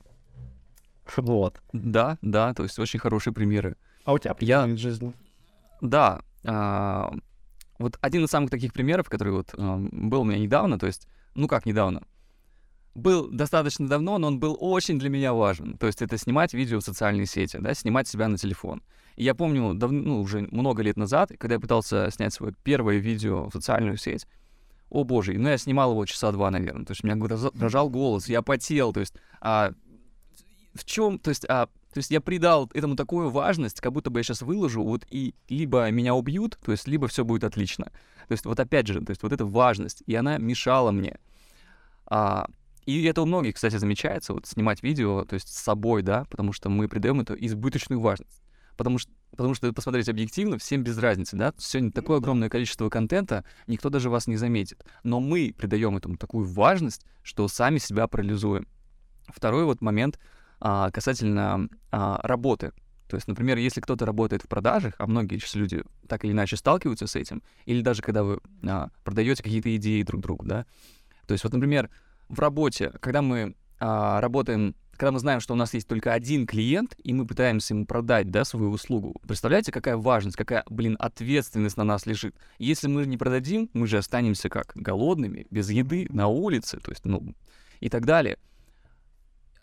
Вот. 1.16 1.60
Да, 1.72 2.18
да, 2.22 2.52
то 2.54 2.62
есть 2.62 2.78
очень 2.78 2.98
хорошие 2.98 3.32
примеры. 3.32 3.76
А 4.04 4.12
у 4.12 4.18
тебя 4.18 4.34
я... 4.40 4.66
из 4.66 4.78
жизни? 4.78 5.12
Да, 5.80 6.22
а, 6.44 7.12
вот 7.78 7.98
один 8.00 8.24
из 8.24 8.30
самых 8.30 8.50
таких 8.50 8.72
примеров, 8.72 9.08
который 9.08 9.32
вот 9.32 9.54
а, 9.56 9.76
был 9.78 10.22
у 10.22 10.24
меня 10.24 10.38
недавно, 10.38 10.78
то 10.78 10.86
есть, 10.86 11.08
ну 11.34 11.46
как 11.46 11.66
недавно, 11.66 12.02
был 12.94 13.28
достаточно 13.28 13.88
давно, 13.88 14.18
но 14.18 14.28
он 14.28 14.38
был 14.38 14.56
очень 14.60 14.98
для 14.98 15.10
меня 15.10 15.32
важен. 15.32 15.76
То 15.78 15.86
есть 15.86 16.00
это 16.02 16.16
снимать 16.16 16.54
видео 16.54 16.80
в 16.80 16.84
социальные 16.84 17.26
сети, 17.26 17.58
да, 17.60 17.74
снимать 17.74 18.08
себя 18.08 18.28
на 18.28 18.38
телефон. 18.38 18.82
И 19.16 19.24
я 19.24 19.34
помню, 19.34 19.74
давно, 19.74 20.00
ну, 20.00 20.20
уже 20.20 20.40
много 20.50 20.82
лет 20.82 20.96
назад, 20.96 21.32
когда 21.38 21.54
я 21.54 21.60
пытался 21.60 22.10
снять 22.10 22.32
свое 22.32 22.54
первое 22.62 22.98
видео 22.98 23.48
в 23.48 23.52
социальную 23.52 23.96
сеть, 23.96 24.26
о 24.90 25.02
боже, 25.02 25.32
ну 25.36 25.48
я 25.48 25.58
снимал 25.58 25.92
его 25.92 26.06
часа 26.06 26.30
два, 26.30 26.50
наверное, 26.50 26.84
то 26.84 26.92
есть 26.92 27.02
у 27.02 27.06
меня 27.06 27.16
дрожал 27.52 27.90
голос, 27.90 28.28
я 28.28 28.42
потел, 28.42 28.92
то 28.92 29.00
есть 29.00 29.14
а, 29.40 29.72
в 30.74 30.84
чем, 30.84 31.18
то 31.18 31.30
есть, 31.30 31.44
а, 31.48 31.66
то 31.66 31.98
есть 31.98 32.10
я 32.10 32.20
придал 32.20 32.70
этому 32.74 32.94
такую 32.94 33.30
важность, 33.30 33.80
как 33.80 33.92
будто 33.92 34.10
бы 34.10 34.20
я 34.20 34.22
сейчас 34.24 34.42
выложу, 34.42 34.82
вот 34.82 35.04
и 35.10 35.34
либо 35.48 35.90
меня 35.90 36.14
убьют, 36.14 36.58
то 36.64 36.70
есть 36.70 36.86
либо 36.86 37.08
все 37.08 37.24
будет 37.24 37.44
отлично. 37.44 37.86
То 38.28 38.32
есть 38.32 38.44
вот 38.44 38.58
опять 38.60 38.86
же, 38.86 39.00
то 39.00 39.10
есть 39.10 39.22
вот 39.22 39.32
эта 39.32 39.44
важность, 39.44 40.02
и 40.06 40.14
она 40.14 40.38
мешала 40.38 40.90
мне. 40.90 41.18
А, 42.06 42.46
и 42.86 43.04
это 43.04 43.22
у 43.22 43.26
многих, 43.26 43.54
кстати, 43.54 43.76
замечается, 43.76 44.34
вот 44.34 44.46
снимать 44.46 44.82
видео, 44.82 45.24
то 45.24 45.34
есть 45.34 45.48
с 45.48 45.62
собой, 45.62 46.02
да, 46.02 46.24
потому 46.30 46.52
что 46.52 46.68
мы 46.68 46.88
придаем 46.88 47.20
это 47.20 47.34
избыточную 47.34 48.00
важность. 48.00 48.42
Потому 48.76 48.98
что, 48.98 49.12
потому 49.30 49.54
что 49.54 49.72
посмотреть 49.72 50.08
объективно, 50.08 50.58
всем 50.58 50.82
без 50.82 50.98
разницы, 50.98 51.36
да, 51.36 51.52
сегодня 51.58 51.92
такое 51.92 52.18
огромное 52.18 52.48
количество 52.48 52.88
контента, 52.88 53.44
никто 53.66 53.88
даже 53.88 54.10
вас 54.10 54.26
не 54.26 54.36
заметит. 54.36 54.84
Но 55.04 55.20
мы 55.20 55.54
придаем 55.56 55.96
этому 55.96 56.16
такую 56.16 56.46
важность, 56.46 57.06
что 57.22 57.46
сами 57.48 57.78
себя 57.78 58.08
парализуем. 58.08 58.66
Второй 59.28 59.64
вот 59.64 59.80
момент 59.80 60.18
а, 60.60 60.90
касательно 60.90 61.68
а, 61.90 62.20
работы. 62.22 62.72
То 63.08 63.16
есть, 63.16 63.28
например, 63.28 63.58
если 63.58 63.80
кто-то 63.80 64.06
работает 64.06 64.42
в 64.42 64.48
продажах, 64.48 64.94
а 64.98 65.06
многие 65.06 65.38
сейчас 65.38 65.54
люди 65.54 65.84
так 66.08 66.24
или 66.24 66.32
иначе 66.32 66.56
сталкиваются 66.56 67.06
с 67.06 67.14
этим, 67.14 67.42
или 67.64 67.80
даже 67.80 68.02
когда 68.02 68.24
вы 68.24 68.40
а, 68.66 68.90
продаете 69.04 69.42
какие-то 69.42 69.74
идеи 69.76 70.02
друг 70.02 70.20
другу, 70.20 70.44
да. 70.44 70.66
То 71.26 71.32
есть, 71.32 71.44
вот, 71.44 71.52
например, 71.52 71.90
в 72.28 72.38
работе, 72.38 72.92
когда 73.00 73.22
мы 73.22 73.54
а, 73.78 74.20
работаем 74.20 74.74
когда 74.96 75.12
мы 75.12 75.18
знаем, 75.18 75.40
что 75.40 75.54
у 75.54 75.56
нас 75.56 75.74
есть 75.74 75.88
только 75.88 76.12
один 76.12 76.46
клиент, 76.46 76.94
и 77.02 77.12
мы 77.12 77.26
пытаемся 77.26 77.74
ему 77.74 77.84
продать, 77.84 78.30
да, 78.30 78.44
свою 78.44 78.70
услугу, 78.70 79.20
представляете, 79.26 79.72
какая 79.72 79.96
важность, 79.96 80.36
какая, 80.36 80.64
блин, 80.70 80.96
ответственность 80.98 81.76
на 81.76 81.84
нас 81.84 82.06
лежит. 82.06 82.36
Если 82.58 82.86
мы 82.86 83.04
не 83.04 83.16
продадим, 83.16 83.68
мы 83.72 83.86
же 83.86 83.98
останемся 83.98 84.48
как 84.48 84.72
голодными, 84.74 85.46
без 85.50 85.68
еды, 85.70 86.06
на 86.10 86.28
улице, 86.28 86.78
то 86.78 86.92
есть, 86.92 87.04
ну, 87.04 87.34
и 87.80 87.88
так 87.88 88.06
далее. 88.06 88.38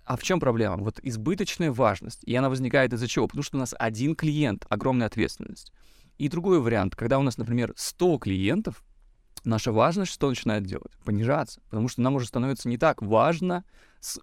А 0.03 0.17
в 0.17 0.23
чем 0.23 0.39
проблема? 0.39 0.77
Вот 0.77 0.99
избыточная 1.01 1.71
важность. 1.71 2.23
И 2.25 2.35
она 2.35 2.49
возникает 2.49 2.91
из-за 2.91 3.07
чего? 3.07 3.27
Потому 3.27 3.43
что 3.43 3.57
у 3.57 3.59
нас 3.59 3.73
один 3.77 4.15
клиент, 4.15 4.65
огромная 4.69 5.07
ответственность. 5.07 5.71
И 6.17 6.27
другой 6.27 6.59
вариант, 6.59 6.95
когда 6.95 7.17
у 7.17 7.23
нас, 7.23 7.37
например, 7.37 7.73
100 7.77 8.17
клиентов, 8.19 8.83
наша 9.43 9.71
важность 9.71 10.11
что 10.11 10.29
начинает 10.29 10.63
делать? 10.63 10.91
Понижаться. 11.03 11.61
Потому 11.69 11.87
что 11.87 12.01
нам 12.01 12.15
уже 12.15 12.27
становится 12.27 12.69
не 12.69 12.77
так 12.77 13.01
важно 13.01 13.63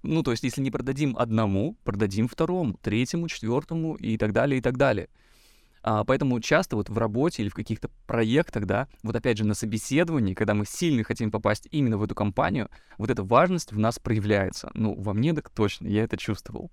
ну, 0.03 0.23
то 0.23 0.33
есть, 0.33 0.43
если 0.43 0.61
не 0.61 0.71
продадим 0.71 1.17
одному, 1.17 1.77
продадим 1.85 2.29
второму, 2.29 2.75
третьему, 2.83 3.29
четвертому 3.29 3.95
и 3.95 4.19
так 4.19 4.33
далее, 4.33 4.59
и 4.59 4.61
так 4.61 4.77
далее. 4.77 5.09
А, 5.83 6.05
поэтому 6.05 6.41
часто 6.41 6.77
вот 6.77 6.89
в 6.89 6.99
работе 6.99 7.43
или 7.43 7.49
в 7.49 7.55
каких-то 7.55 7.89
проектах, 8.07 8.67
да, 8.67 8.89
вот 9.03 9.15
опять 9.15 9.39
же 9.39 9.45
на 9.45 9.55
собеседовании, 9.55 10.35
когда 10.35 10.55
мы 10.55 10.67
сильно 10.67 11.05
хотим 11.05 11.31
попасть 11.31 11.69
именно 11.71 11.97
в 11.97 12.03
эту 12.03 12.15
компанию, 12.15 12.69
вот 12.99 13.11
эта 13.11 13.23
важность 13.23 13.73
в 13.73 13.79
нас 13.79 13.99
проявляется. 13.99 14.71
Ну, 14.75 14.95
во 14.95 15.15
мне 15.15 15.33
так 15.33 15.49
точно, 15.51 15.87
я 15.87 16.03
это 16.03 16.17
чувствовал. 16.17 16.73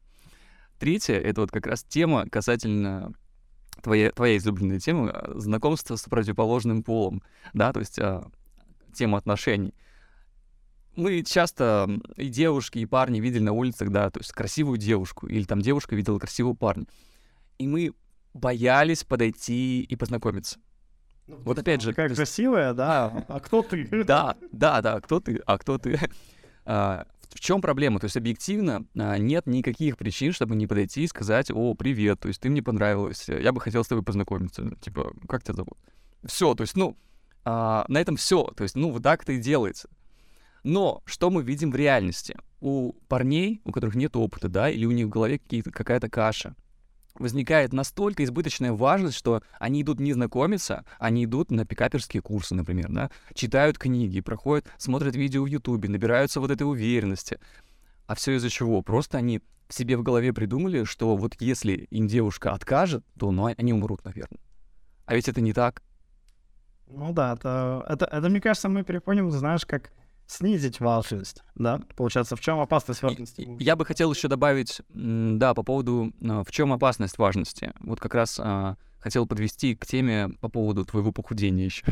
Третье— 0.80 1.14
это 1.22 1.42
вот 1.42 1.52
как 1.52 1.68
раз 1.68 1.84
тема 1.84 2.28
касательно 2.28 3.14
твоя, 3.82 4.12
твоя 4.12 4.38
излюбленная 4.38 4.80
тема— 4.80 5.24
знакомства 5.36 5.96
с 5.96 6.04
противоположным 6.04 6.84
полом, 6.84 7.24
да, 7.54 7.74
то 7.74 7.80
есть 7.80 8.00
а, 8.00 8.30
тема 8.94 9.18
отношений 9.18 9.74
мы 10.96 11.24
часто 11.24 11.90
и 12.16 12.30
девушки, 12.30 12.80
и 12.80 12.86
парни 12.86 13.20
видели 13.20 13.44
на 13.44 13.52
улицах, 13.54 13.90
да, 13.90 14.10
то 14.10 14.20
есть 14.20 14.32
красивую 14.32 14.78
девушку, 14.78 15.28
или 15.28 15.44
там 15.44 15.62
девушка 15.62 15.96
видела 15.96 16.20
красивого 16.20 16.54
парня. 16.54 16.86
И 17.58 17.68
мы 17.68 17.94
боялись 18.34 19.04
подойти 19.04 19.82
и 19.82 19.96
познакомиться. 19.96 20.60
Ну, 21.28 21.38
вот 21.44 21.58
опять 21.58 21.82
же... 21.82 21.92
Какая 21.92 22.08
есть... 22.08 22.18
красивая, 22.18 22.74
да, 22.74 23.26
а 23.28 23.40
кто 23.40 23.62
ты? 23.62 24.04
Да, 24.04 24.36
да, 24.52 24.82
да, 24.82 25.00
кто 25.02 25.20
ты, 25.20 25.42
а 25.46 25.58
кто 25.58 25.78
ты? 25.78 26.00
В 27.34 27.40
чем 27.40 27.62
проблема? 27.62 28.00
То 28.00 28.06
есть 28.06 28.18
объективно 28.18 28.86
а, 28.98 29.18
нет 29.18 29.48
никаких 29.48 29.98
причин, 29.98 30.34
чтобы 30.34 30.56
не 30.56 30.68
подойти 30.68 31.04
и 31.04 31.08
сказать, 31.08 31.52
о, 31.52 31.74
привет, 31.74 32.20
то 32.20 32.28
есть 32.28 32.42
ты 32.42 32.50
мне 32.50 32.62
понравилась, 32.62 33.28
я 33.28 33.52
бы 33.52 33.62
хотел 33.62 33.84
с 33.84 33.88
тобой 33.88 34.04
познакомиться, 34.04 34.72
типа, 34.82 35.14
как 35.28 35.44
тебя 35.44 35.56
зовут? 35.56 35.78
Все, 36.24 36.54
то 36.56 36.62
есть, 36.62 36.76
ну, 36.76 36.98
а, 37.44 37.86
на 37.88 38.00
этом 38.00 38.16
все, 38.16 38.44
то 38.56 38.64
есть, 38.64 38.76
ну, 38.76 38.92
вот 38.92 39.04
так 39.04 39.24
это 39.24 39.34
и 39.34 39.40
делается. 39.40 39.90
Но 40.64 41.04
что 41.06 41.30
мы 41.30 41.44
видим 41.44 41.72
в 41.72 41.76
реальности? 41.76 42.36
У 42.60 42.94
парней, 43.08 43.62
у 43.66 43.72
которых 43.72 43.96
нет 43.96 44.16
опыта, 44.16 44.50
да, 44.50 44.70
или 44.70 44.86
у 44.86 44.92
них 44.92 45.06
в 45.06 45.10
голове 45.10 45.40
какая-то 45.40 46.10
каша, 46.10 46.56
возникает 47.16 47.74
настолько 47.74 48.24
избыточная 48.24 48.74
важность, 48.74 49.18
что 49.18 49.42
они 49.60 49.82
идут 49.82 50.00
не 50.00 50.14
знакомиться, 50.14 50.86
они 51.00 51.26
идут 51.26 51.52
на 51.52 51.66
пикаперские 51.66 52.22
курсы, 52.22 52.56
например, 52.56 52.88
да, 52.90 53.10
читают 53.34 53.78
книги, 53.78 54.22
проходят, 54.22 54.68
смотрят 54.78 55.16
видео 55.16 55.44
в 55.44 55.48
Ютубе, 55.48 55.90
набираются 55.90 56.40
вот 56.40 56.52
этой 56.52 56.64
уверенности. 56.64 57.40
А 58.08 58.16
все 58.16 58.34
из-за 58.34 58.50
чего? 58.50 58.82
Просто 58.82 59.18
они 59.18 59.42
себе 59.70 59.98
в 59.98 60.04
голове 60.04 60.32
придумали, 60.34 60.84
что 60.84 61.16
вот 61.16 61.36
если 61.40 61.74
им 61.74 62.08
девушка 62.08 62.52
откажет, 62.52 63.04
то 63.18 63.32
ну, 63.32 63.54
они 63.58 63.74
умрут, 63.74 64.04
наверное. 64.06 64.40
А 65.06 65.16
ведь 65.16 65.28
это 65.28 65.42
не 65.42 65.54
так. 65.54 65.82
Ну 66.88 67.14
да, 67.14 67.34
это, 67.34 67.84
это, 67.90 68.06
это 68.06 68.30
мне 68.30 68.42
кажется, 68.42 68.70
мы 68.70 68.84
перепоним, 68.84 69.32
знаешь, 69.32 69.66
как 69.66 69.92
снизить 70.28 70.80
важность, 70.80 71.44
да? 71.56 71.82
Получается, 71.96 72.36
в 72.36 72.42
чем 72.42 72.60
опасность 72.60 73.02
важности? 73.02 73.48
Я 73.60 73.76
бы 73.76 73.86
хотел 73.86 74.12
еще 74.12 74.28
добавить, 74.28 74.82
да, 74.90 75.54
по 75.54 75.64
поводу, 75.64 76.14
а, 76.22 76.44
в 76.44 76.52
чем 76.52 76.74
опасность 76.74 77.18
важности. 77.18 77.74
Вот 77.80 78.00
как 78.00 78.16
раз 78.16 78.40
а, 78.42 78.78
хотел 79.00 79.28
подвести 79.28 79.76
к 79.76 79.86
теме 79.86 80.30
по 80.42 80.50
поводу 80.50 80.86
твоего 80.86 81.12
похудения 81.12 81.66
еще. 81.66 81.86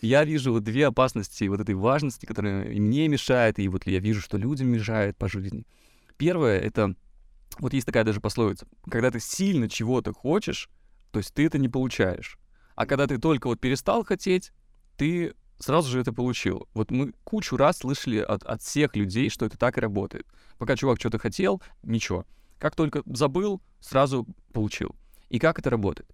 Я 0.00 0.24
вижу 0.24 0.52
вот 0.52 0.64
две 0.64 0.86
опасности 0.86 1.44
вот 1.44 1.60
этой 1.60 1.74
важности, 1.74 2.26
которые 2.26 2.74
и 2.74 2.80
мне 2.80 3.06
мешают, 3.08 3.58
и 3.58 3.68
вот 3.68 3.86
я 3.86 4.00
вижу, 4.00 4.20
что 4.20 4.36
людям 4.36 4.68
мешает 4.68 5.16
по 5.16 5.28
жизни. 5.28 5.66
первое— 6.16 6.58
это... 6.60 6.94
Вот 7.58 7.74
есть 7.74 7.86
такая 7.86 8.04
даже 8.04 8.20
пословица. 8.20 8.66
Когда 8.90 9.10
ты 9.10 9.20
сильно 9.20 9.68
чего-то 9.68 10.12
хочешь, 10.12 10.70
то 11.10 11.18
есть 11.18 11.34
ты 11.34 11.44
это 11.44 11.58
не 11.58 11.68
получаешь. 11.68 12.38
А 12.74 12.86
когда 12.86 13.06
ты 13.06 13.18
только 13.18 13.46
вот 13.46 13.60
перестал 13.60 14.04
хотеть, 14.04 14.52
ты 14.96 15.34
сразу 15.62 15.90
же 15.90 16.00
это 16.00 16.12
получил. 16.12 16.68
Вот 16.74 16.90
мы 16.90 17.12
кучу 17.24 17.56
раз 17.56 17.78
слышали 17.78 18.18
от, 18.18 18.42
от 18.42 18.62
всех 18.62 18.96
людей, 18.96 19.30
что 19.30 19.46
это 19.46 19.56
так 19.56 19.78
и 19.78 19.80
работает. 19.80 20.26
Пока 20.58 20.76
чувак 20.76 20.98
что-то 20.98 21.18
хотел, 21.18 21.62
ничего. 21.82 22.26
Как 22.58 22.74
только 22.76 23.02
забыл, 23.06 23.60
сразу 23.80 24.26
получил. 24.52 24.94
И 25.30 25.38
как 25.38 25.58
это 25.58 25.70
работает? 25.70 26.10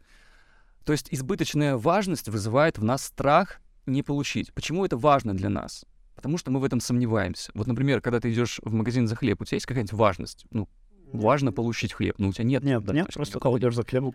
То 0.84 0.92
есть 0.92 1.08
избыточная 1.10 1.76
важность 1.76 2.28
вызывает 2.28 2.78
в 2.78 2.84
нас 2.84 3.04
страх 3.04 3.60
не 3.86 4.02
получить. 4.02 4.52
Почему 4.54 4.84
это 4.84 4.96
важно 4.96 5.34
для 5.36 5.48
нас? 5.48 5.84
Потому 6.14 6.38
что 6.38 6.50
мы 6.50 6.60
в 6.60 6.64
этом 6.64 6.80
сомневаемся. 6.80 7.50
Вот, 7.54 7.66
например, 7.66 8.00
когда 8.00 8.20
ты 8.20 8.32
идешь 8.32 8.60
в 8.62 8.72
магазин 8.72 9.06
за 9.06 9.14
хлеб, 9.14 9.40
у 9.40 9.44
тебя 9.44 9.56
есть 9.56 9.66
какая-нибудь 9.66 9.92
важность? 9.92 10.46
Ну, 10.50 10.68
важно 11.12 11.52
получить 11.52 11.92
хлеб, 11.92 12.14
но 12.18 12.28
у 12.28 12.32
тебя 12.32 12.44
нет. 12.44 12.62
Нет, 12.62 12.86
нет, 12.92 13.12
просто 13.12 13.38
кого 13.38 13.58
идешь 13.58 13.74
за 13.74 13.84
хлебом. 13.84 14.14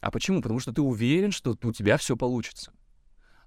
А 0.00 0.10
почему? 0.10 0.42
Потому 0.42 0.60
что 0.60 0.72
ты 0.72 0.82
уверен, 0.82 1.32
что 1.32 1.56
у 1.62 1.72
тебя 1.72 1.96
все 1.96 2.16
получится. 2.16 2.72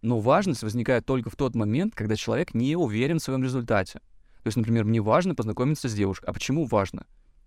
Но 0.02 0.20
важность 0.20 0.64
возникает 0.64 1.06
только 1.06 1.30
в 1.30 1.36
тот 1.36 1.56
момент, 1.56 1.94
когда 1.96 2.16
человек 2.16 2.54
не 2.54 2.76
уверен 2.76 3.20
в 3.20 3.24
своем 3.24 3.44
результате. 3.44 4.00
То 4.44 4.48
есть, 4.48 4.58
например, 4.58 4.86
мне 4.86 5.02
важно 5.02 5.36
познакомиться 5.36 5.90
с 5.90 5.94
девушкой. 5.94 6.26
А 6.28 6.34
почему 6.34 6.66
важно? 6.66 7.06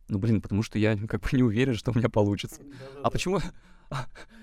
Ну, 0.08 0.18
блин, 0.18 0.42
потому 0.42 0.62
что 0.62 0.78
я 0.78 0.96
как 0.96 1.22
бы 1.22 1.28
не 1.36 1.42
уверен, 1.42 1.74
что 1.74 1.92
у 1.92 1.94
меня 1.94 2.08
получится. 2.08 2.60
А 3.02 3.10
почему? 3.10 3.40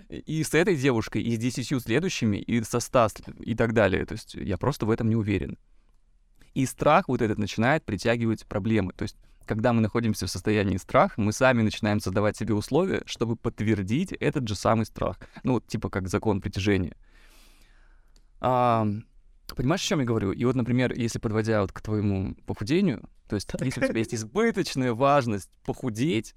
И 0.10 0.43
с 0.43 0.54
этой 0.56 0.76
девушкой, 0.76 1.22
и 1.22 1.36
с 1.36 1.39
десятью 1.39 1.80
следующими, 1.80 2.38
и 2.38 2.63
со 2.63 2.80
ста, 2.80 3.08
и 3.39 3.56
так 3.56 3.74
далее. 3.74 4.06
То 4.06 4.13
есть 4.13 4.34
я 4.34 4.58
просто 4.58 4.88
в 4.88 4.91
этом 4.91 5.10
не 5.10 5.15
уверен. 5.15 5.58
И 6.56 6.65
страх 6.65 7.08
вот 7.08 7.22
этот 7.22 7.38
начинает 7.38 7.86
притягивать 7.86 8.45
проблемы. 8.48 8.93
То 8.93 9.04
есть 9.04 9.17
когда 9.50 9.74
мы 9.74 9.82
находимся 9.82 10.28
в 10.28 10.30
состоянии 10.30 10.78
страха, 10.78 11.19
мы 11.19 11.34
сами 11.34 11.63
начинаем 11.63 12.00
создавать 12.00 12.38
себе 12.38 12.54
условия, 12.54 13.02
чтобы 13.08 13.36
подтвердить 13.36 14.12
этот 14.12 14.48
же 14.48 14.54
самый 14.54 14.86
страх. 14.86 15.17
Ну, 15.43 15.54
вот 15.54 15.65
типа 15.65 15.89
как 15.89 16.08
закон 16.08 16.39
притяжения. 16.39 16.95
А, 18.39 18.88
понимаешь, 19.56 19.82
о 19.82 19.88
чем 19.88 19.99
я 19.99 20.06
говорю? 20.06 20.32
И 20.32 20.43
вот, 20.45 20.56
например, 20.56 20.93
если 20.93 21.19
подводя 21.19 21.62
вот 21.62 21.71
к 21.71 21.82
твоему 21.82 22.36
похудению, 22.45 23.10
то 23.28 23.36
есть 23.36 23.49
если 23.62 23.84
у 23.84 23.88
тебя 23.88 23.99
есть 23.99 24.15
избыточная 24.15 24.93
важность 24.93 25.49
похудеть, 25.65 26.36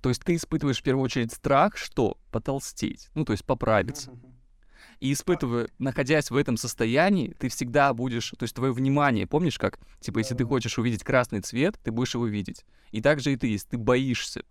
то 0.00 0.08
есть 0.08 0.22
ты 0.22 0.34
испытываешь 0.34 0.80
в 0.80 0.82
первую 0.82 1.04
очередь 1.04 1.32
страх, 1.32 1.76
что 1.76 2.16
потолстеть, 2.30 3.10
ну 3.14 3.24
то 3.24 3.32
есть 3.32 3.44
поправиться. 3.44 4.10
И 4.98 5.12
испытывая, 5.12 5.68
находясь 5.78 6.30
в 6.30 6.36
этом 6.36 6.56
состоянии, 6.56 7.34
ты 7.38 7.48
всегда 7.48 7.94
будешь, 7.94 8.30
то 8.30 8.42
есть 8.42 8.54
твое 8.54 8.72
внимание, 8.72 9.26
помнишь 9.26 9.58
как, 9.58 9.78
типа, 10.00 10.18
если 10.18 10.34
ты 10.34 10.44
хочешь 10.44 10.78
увидеть 10.78 11.04
красный 11.04 11.40
цвет, 11.40 11.78
ты 11.82 11.90
будешь 11.90 12.14
его 12.14 12.26
видеть. 12.26 12.64
И 12.90 13.00
также 13.00 13.32
и 13.32 13.36
ты, 13.36 13.46
если 13.46 13.68
ты 13.68 13.78
боишься 13.78 14.42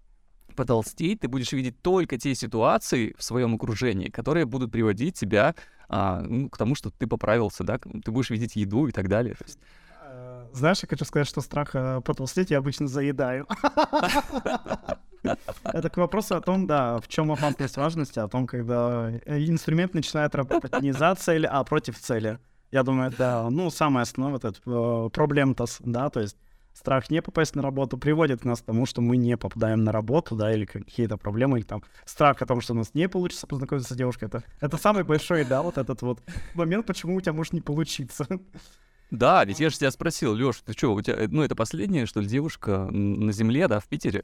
потолстеть, 0.55 1.21
ты 1.21 1.27
будешь 1.27 1.51
видеть 1.51 1.79
только 1.81 2.17
те 2.17 2.33
ситуации 2.33 3.15
в 3.17 3.23
своем 3.23 3.55
окружении, 3.55 4.09
которые 4.09 4.45
будут 4.45 4.71
приводить 4.71 5.19
тебя 5.19 5.55
а, 5.89 6.21
ну, 6.21 6.49
к 6.49 6.57
тому, 6.57 6.75
что 6.75 6.91
ты 6.91 7.07
поправился, 7.07 7.63
да, 7.63 7.79
ты 7.79 8.11
будешь 8.11 8.29
видеть 8.29 8.55
еду 8.55 8.87
и 8.87 8.91
так 8.91 9.07
далее. 9.09 9.35
Э, 10.01 10.45
знаешь, 10.53 10.79
я 10.83 10.87
хочу 10.87 11.03
сказать, 11.05 11.27
что 11.27 11.41
страх 11.41 11.71
э, 11.73 12.01
потолстеть 12.01 12.51
я 12.51 12.59
обычно 12.59 12.87
заедаю. 12.87 13.47
Это 15.63 15.89
к 15.89 15.97
вопросу 15.97 16.35
о 16.35 16.41
том, 16.41 16.67
да, 16.67 16.99
в 16.99 17.07
чем 17.07 17.31
опасность 17.31 17.75
важности, 17.75 18.19
о 18.19 18.27
том, 18.27 18.47
когда 18.47 19.11
э, 19.25 19.39
инструмент 19.39 19.93
начинает 19.93 20.35
работать 20.35 20.79
не 20.81 20.91
за 20.91 21.15
цель, 21.15 21.45
а 21.45 21.63
против 21.63 21.99
цели. 21.99 22.39
Я 22.71 22.83
думаю, 22.83 23.11
это, 23.11 23.47
ну, 23.49 23.71
самое 23.71 24.03
основное, 24.03 24.37
этот 24.37 24.61
проблем-то, 25.11 25.65
да, 25.79 26.09
то 26.09 26.19
есть 26.19 26.37
страх 26.73 27.09
не 27.09 27.21
попасть 27.21 27.55
на 27.55 27.61
работу 27.61 27.97
приводит 27.97 28.45
нас 28.45 28.61
к 28.61 28.65
тому, 28.65 28.85
что 28.85 29.01
мы 29.01 29.17
не 29.17 29.37
попадаем 29.37 29.83
на 29.83 29.91
работу, 29.91 30.35
да, 30.35 30.53
или 30.53 30.65
какие-то 30.65 31.17
проблемы, 31.17 31.59
или 31.59 31.65
там 31.65 31.83
страх 32.05 32.41
о 32.41 32.45
том, 32.45 32.61
что 32.61 32.73
у 32.73 32.77
нас 32.77 32.93
не 32.93 33.09
получится 33.09 33.47
познакомиться 33.47 33.93
с 33.93 33.97
девушкой. 33.97 34.25
Это, 34.25 34.43
это 34.59 34.77
самый 34.77 35.03
большой, 35.03 35.45
да, 35.45 35.61
вот 35.61 35.77
этот 35.77 36.01
вот 36.01 36.21
момент, 36.55 36.85
почему 36.85 37.15
у 37.15 37.21
тебя 37.21 37.33
может 37.33 37.53
не 37.53 37.61
получиться. 37.61 38.27
Да, 39.11 39.43
ведь 39.43 39.59
я 39.59 39.69
же 39.69 39.77
тебя 39.77 39.91
спросил, 39.91 40.35
Лёш, 40.35 40.61
ты 40.61 40.73
что, 40.73 40.93
у 40.93 41.01
тебя, 41.01 41.17
ну, 41.29 41.41
это 41.41 41.55
последняя, 41.55 42.05
что 42.05 42.21
ли, 42.21 42.27
девушка 42.27 42.85
на 42.91 43.31
земле, 43.31 43.67
да, 43.67 43.79
в 43.79 43.87
Питере? 43.87 44.23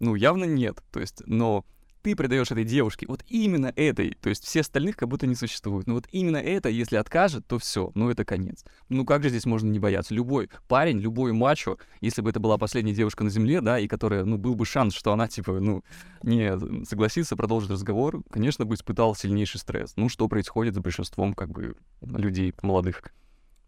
Ну, 0.00 0.14
явно 0.14 0.44
нет. 0.44 0.82
То 0.92 1.00
есть, 1.00 1.22
но 1.26 1.64
ты 2.02 2.16
придаешь 2.16 2.50
этой 2.50 2.64
девушке, 2.64 3.06
вот 3.08 3.24
именно 3.28 3.72
этой, 3.76 4.16
то 4.20 4.28
есть 4.28 4.44
все 4.44 4.60
остальных 4.60 4.96
как 4.96 5.08
будто 5.08 5.26
не 5.26 5.34
существует. 5.34 5.86
Но 5.86 5.94
вот 5.94 6.06
именно 6.10 6.36
это, 6.36 6.68
если 6.68 6.96
откажет, 6.96 7.46
то 7.46 7.58
все, 7.58 7.90
ну 7.94 8.10
это 8.10 8.24
конец. 8.24 8.64
Ну 8.88 9.04
как 9.04 9.22
же 9.22 9.28
здесь 9.30 9.46
можно 9.46 9.70
не 9.70 9.78
бояться? 9.78 10.14
Любой 10.14 10.50
парень, 10.68 10.98
любой 10.98 11.32
мачо, 11.32 11.78
если 12.00 12.22
бы 12.22 12.30
это 12.30 12.40
была 12.40 12.58
последняя 12.58 12.94
девушка 12.94 13.24
на 13.24 13.30
земле, 13.30 13.60
да, 13.60 13.78
и 13.78 13.88
которая, 13.88 14.24
ну, 14.24 14.38
был 14.38 14.54
бы 14.54 14.64
шанс, 14.64 14.94
что 14.94 15.12
она, 15.12 15.28
типа, 15.28 15.60
ну, 15.60 15.84
не 16.22 16.84
согласится 16.84 17.36
продолжить 17.36 17.70
разговор, 17.70 18.22
конечно, 18.30 18.64
бы 18.64 18.74
испытал 18.74 19.14
сильнейший 19.14 19.60
стресс. 19.60 19.92
Ну, 19.96 20.08
что 20.08 20.28
происходит 20.28 20.74
с 20.74 20.78
большинством, 20.78 21.34
как 21.34 21.50
бы, 21.50 21.76
людей 22.00 22.54
молодых. 22.62 23.02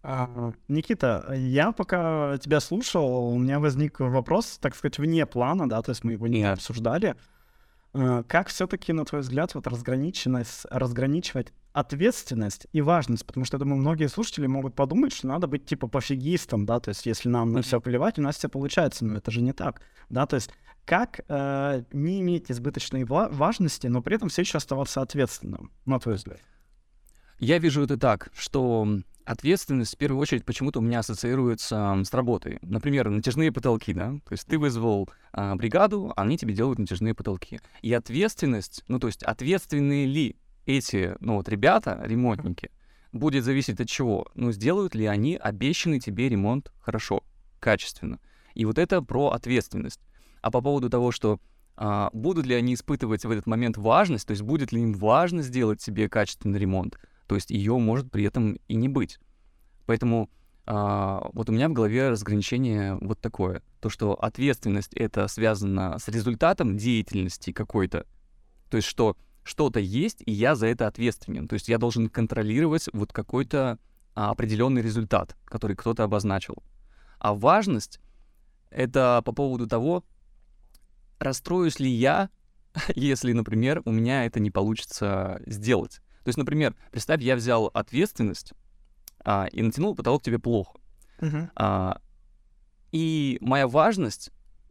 А, 0.02 0.52
Никита, 0.68 1.32
я 1.36 1.72
пока 1.72 2.38
тебя 2.38 2.60
слушал, 2.60 3.32
у 3.32 3.38
меня 3.38 3.60
возник 3.60 4.00
вопрос, 4.00 4.58
так 4.60 4.74
сказать, 4.74 4.98
вне 4.98 5.26
плана, 5.26 5.68
да, 5.68 5.82
то 5.82 5.90
есть 5.90 6.04
мы 6.04 6.12
его 6.12 6.26
не 6.26 6.42
обсуждали. 6.44 7.16
Э, 7.92 8.22
как 8.26 8.48
все-таки, 8.48 8.92
на 8.92 9.04
твой 9.04 9.22
взгляд, 9.22 9.54
вот 9.54 9.66
разграниченность, 9.66 10.66
разграничивать 10.70 11.52
ответственность 11.72 12.66
и 12.72 12.80
важность? 12.80 13.26
Потому 13.26 13.44
что, 13.44 13.56
я 13.56 13.58
думаю, 13.60 13.80
многие 13.80 14.08
слушатели 14.08 14.46
могут 14.46 14.74
подумать, 14.74 15.12
что 15.12 15.26
надо 15.26 15.46
быть 15.46 15.66
типа 15.66 15.88
пофигистом, 15.88 16.66
да, 16.66 16.80
то 16.80 16.90
есть 16.90 17.06
если 17.06 17.28
нам 17.28 17.52
на 17.52 17.62
все 17.62 17.80
плевать, 17.80 18.18
у 18.18 18.22
нас 18.22 18.36
все 18.36 18.48
получается, 18.48 19.04
но 19.04 19.16
это 19.16 19.30
же 19.30 19.40
не 19.42 19.52
так, 19.52 19.82
да, 20.08 20.26
то 20.26 20.36
есть 20.36 20.50
как 20.84 21.20
э, 21.28 21.84
не 21.92 22.20
иметь 22.20 22.50
избыточной 22.50 23.04
важности, 23.04 23.86
но 23.86 24.02
при 24.02 24.16
этом 24.16 24.28
все 24.28 24.42
еще 24.42 24.58
оставаться 24.58 25.02
ответственным, 25.02 25.70
на 25.84 26.00
твой 26.00 26.16
взгляд? 26.16 26.40
Я 27.40 27.56
вижу 27.56 27.82
это 27.82 27.96
так, 27.96 28.28
что 28.34 28.86
ответственность 29.24 29.94
в 29.94 29.96
первую 29.96 30.20
очередь 30.20 30.44
почему-то 30.44 30.80
у 30.80 30.82
меня 30.82 30.98
ассоциируется 30.98 31.98
с 32.04 32.12
работой. 32.12 32.58
Например, 32.60 33.08
натяжные 33.08 33.50
потолки, 33.50 33.94
да? 33.94 34.10
То 34.26 34.32
есть 34.32 34.46
ты 34.46 34.58
вызвал 34.58 35.08
а, 35.32 35.56
бригаду, 35.56 36.12
они 36.16 36.36
тебе 36.36 36.52
делают 36.52 36.78
натяжные 36.78 37.14
потолки. 37.14 37.60
И 37.80 37.94
ответственность, 37.94 38.84
ну 38.88 38.98
то 38.98 39.06
есть 39.06 39.22
ответственные 39.22 40.04
ли 40.04 40.36
эти, 40.66 41.16
ну 41.20 41.36
вот 41.36 41.48
ребята, 41.48 41.98
ремонтники, 42.04 42.70
будет 43.10 43.42
зависеть 43.42 43.80
от 43.80 43.88
чего? 43.88 44.26
Ну 44.34 44.52
сделают 44.52 44.94
ли 44.94 45.06
они 45.06 45.36
обещанный 45.36 45.98
тебе 45.98 46.28
ремонт 46.28 46.70
хорошо, 46.78 47.24
качественно? 47.58 48.20
И 48.54 48.66
вот 48.66 48.76
это 48.76 49.00
про 49.00 49.30
ответственность. 49.30 50.02
А 50.42 50.50
по 50.50 50.60
поводу 50.60 50.90
того, 50.90 51.10
что 51.10 51.40
а, 51.74 52.10
будут 52.12 52.44
ли 52.44 52.54
они 52.54 52.74
испытывать 52.74 53.24
в 53.24 53.30
этот 53.30 53.46
момент 53.46 53.78
важность, 53.78 54.26
то 54.26 54.32
есть 54.32 54.42
будет 54.42 54.72
ли 54.72 54.82
им 54.82 54.92
важно 54.92 55.40
сделать 55.40 55.80
себе 55.80 56.06
качественный 56.06 56.58
ремонт, 56.58 56.98
то 57.30 57.36
есть 57.36 57.52
ее 57.52 57.78
может 57.78 58.10
при 58.10 58.24
этом 58.24 58.58
и 58.66 58.74
не 58.74 58.88
быть. 58.88 59.20
Поэтому 59.86 60.28
а, 60.66 61.30
вот 61.32 61.48
у 61.48 61.52
меня 61.52 61.68
в 61.68 61.72
голове 61.72 62.08
разграничение 62.08 62.98
вот 63.00 63.20
такое. 63.20 63.62
То, 63.78 63.88
что 63.88 64.14
ответственность 64.14 64.92
это 64.94 65.28
связано 65.28 65.96
с 66.00 66.08
результатом 66.08 66.76
деятельности 66.76 67.52
какой-то. 67.52 68.04
То 68.68 68.78
есть 68.78 68.88
что 68.88 69.16
что-то 69.44 69.78
есть, 69.78 70.24
и 70.26 70.32
я 70.32 70.56
за 70.56 70.66
это 70.66 70.88
ответственен. 70.88 71.46
То 71.46 71.54
есть 71.54 71.68
я 71.68 71.78
должен 71.78 72.08
контролировать 72.08 72.88
вот 72.92 73.12
какой-то 73.12 73.78
а, 74.16 74.30
определенный 74.32 74.82
результат, 74.82 75.36
который 75.44 75.76
кто-то 75.76 76.02
обозначил. 76.02 76.64
А 77.20 77.32
важность— 77.32 78.00
это 78.70 79.22
по 79.24 79.30
поводу 79.30 79.68
того, 79.68 80.02
расстроюсь 81.20 81.78
ли 81.78 81.90
я, 81.90 82.28
если, 82.96 83.32
например, 83.34 83.82
у 83.84 83.92
меня 83.92 84.26
это 84.26 84.40
не 84.40 84.50
получится 84.50 85.40
сделать. 85.46 86.00
То 86.24 86.28
есть, 86.28 86.38
например, 86.38 86.74
представь, 86.90 87.22
я 87.22 87.36
взял 87.36 87.66
ответственность 87.66 88.52
а, 89.24 89.46
и 89.52 89.62
натянул 89.62 89.94
потолок 89.94 90.22
тебе 90.22 90.38
плохо. 90.38 90.78
Uh-huh. 91.18 91.48
А, 91.56 92.00
и 92.92 93.38
моя 93.40 93.68
важность, 93.68 94.30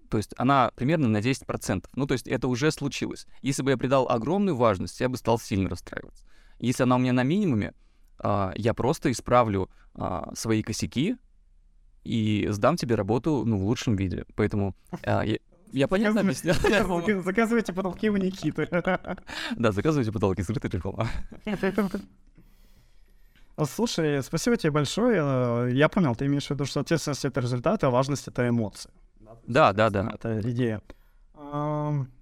то 0.09 0.17
есть 0.17 0.33
она 0.37 0.71
примерно 0.75 1.07
на 1.07 1.17
10%. 1.17 1.85
Ну, 1.95 2.07
то 2.07 2.13
есть 2.13 2.27
это 2.27 2.47
уже 2.47 2.71
случилось. 2.71 3.25
Если 3.41 3.63
бы 3.63 3.71
я 3.71 3.77
придал 3.77 4.09
огромную 4.09 4.55
важность, 4.55 4.99
я 4.99 5.09
бы 5.09 5.17
стал 5.17 5.39
сильно 5.39 5.69
расстраиваться. 5.69 6.25
Если 6.59 6.83
она 6.83 6.97
у 6.97 6.99
меня 6.99 7.13
на 7.13 7.23
минимуме, 7.23 7.73
а, 8.19 8.51
я 8.55 8.73
просто 8.73 9.11
исправлю 9.11 9.69
а, 9.95 10.31
свои 10.35 10.61
косяки 10.61 11.17
и 12.03 12.47
сдам 12.51 12.75
тебе 12.75 12.95
работу 12.95 13.43
ну, 13.45 13.57
в 13.57 13.63
лучшем 13.63 13.95
виде. 13.95 14.25
Поэтому 14.35 14.75
а, 15.03 15.23
я, 15.23 15.37
я 15.71 15.87
понятно 15.87 16.21
объяснял. 16.21 16.55
Заказывайте 17.23 17.73
потолки 17.73 18.09
у 18.09 18.17
Никиты. 18.17 18.67
Да, 19.55 19.71
заказывайте 19.71 20.11
потолки, 20.11 20.41
скрытая 20.41 20.71
реклама. 20.71 21.07
Слушай, 23.65 24.23
спасибо 24.23 24.55
тебе 24.57 24.71
большое. 24.71 25.75
Я 25.75 25.89
понял, 25.89 26.15
ты 26.15 26.25
имеешь 26.27 26.47
в 26.47 26.51
виду, 26.51 26.65
что 26.65 26.79
ответственность— 26.79 27.25
это 27.25 27.41
результат, 27.41 27.83
а 27.83 27.89
важность— 27.89 28.27
это 28.29 28.47
эмоции. 28.47 28.89
Да, 29.47 29.73
да, 29.73 29.89
да. 29.89 30.09
Это 30.13 30.39
идея. 30.41 30.81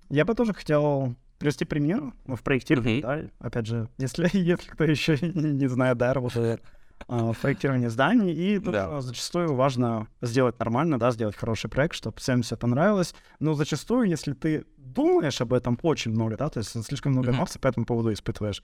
Я 0.09 0.25
бы 0.25 0.33
тоже 0.33 0.53
хотел 0.53 1.15
привести 1.37 1.65
пример 1.65 2.13
в 2.25 2.41
проектировании, 2.41 3.01
да, 3.01 3.21
опять 3.39 3.67
же, 3.67 3.89
если, 3.99 4.27
если 4.33 4.69
кто 4.69 4.83
еще 4.83 5.17
не 5.21 5.67
знает, 5.67 5.97
да, 5.97 6.13
работает 6.13 6.63
в 7.07 7.35
проектировании 7.41 7.87
зданий, 7.87 8.33
и 8.33 8.59
тут 8.59 8.73
Да. 8.73 9.01
зачастую 9.01 9.53
важно 9.55 10.07
сделать 10.21 10.59
нормально, 10.59 10.97
да, 10.99 11.11
сделать 11.11 11.35
хороший 11.35 11.69
проект, 11.69 11.95
чтобы 11.95 12.17
всем 12.17 12.41
все 12.41 12.57
понравилось. 12.57 13.15
Но 13.39 13.53
зачастую, 13.53 14.09
если 14.09 14.33
ты 14.33 14.65
думаешь 14.77 15.41
об 15.41 15.53
этом 15.53 15.77
очень 15.83 16.11
много, 16.11 16.37
да, 16.37 16.49
то 16.49 16.59
есть 16.59 16.83
слишком 16.85 17.11
много 17.13 17.31
эмоций 17.31 17.61
по 17.61 17.67
этому 17.67 17.85
поводу 17.85 18.11
испытываешь, 18.11 18.63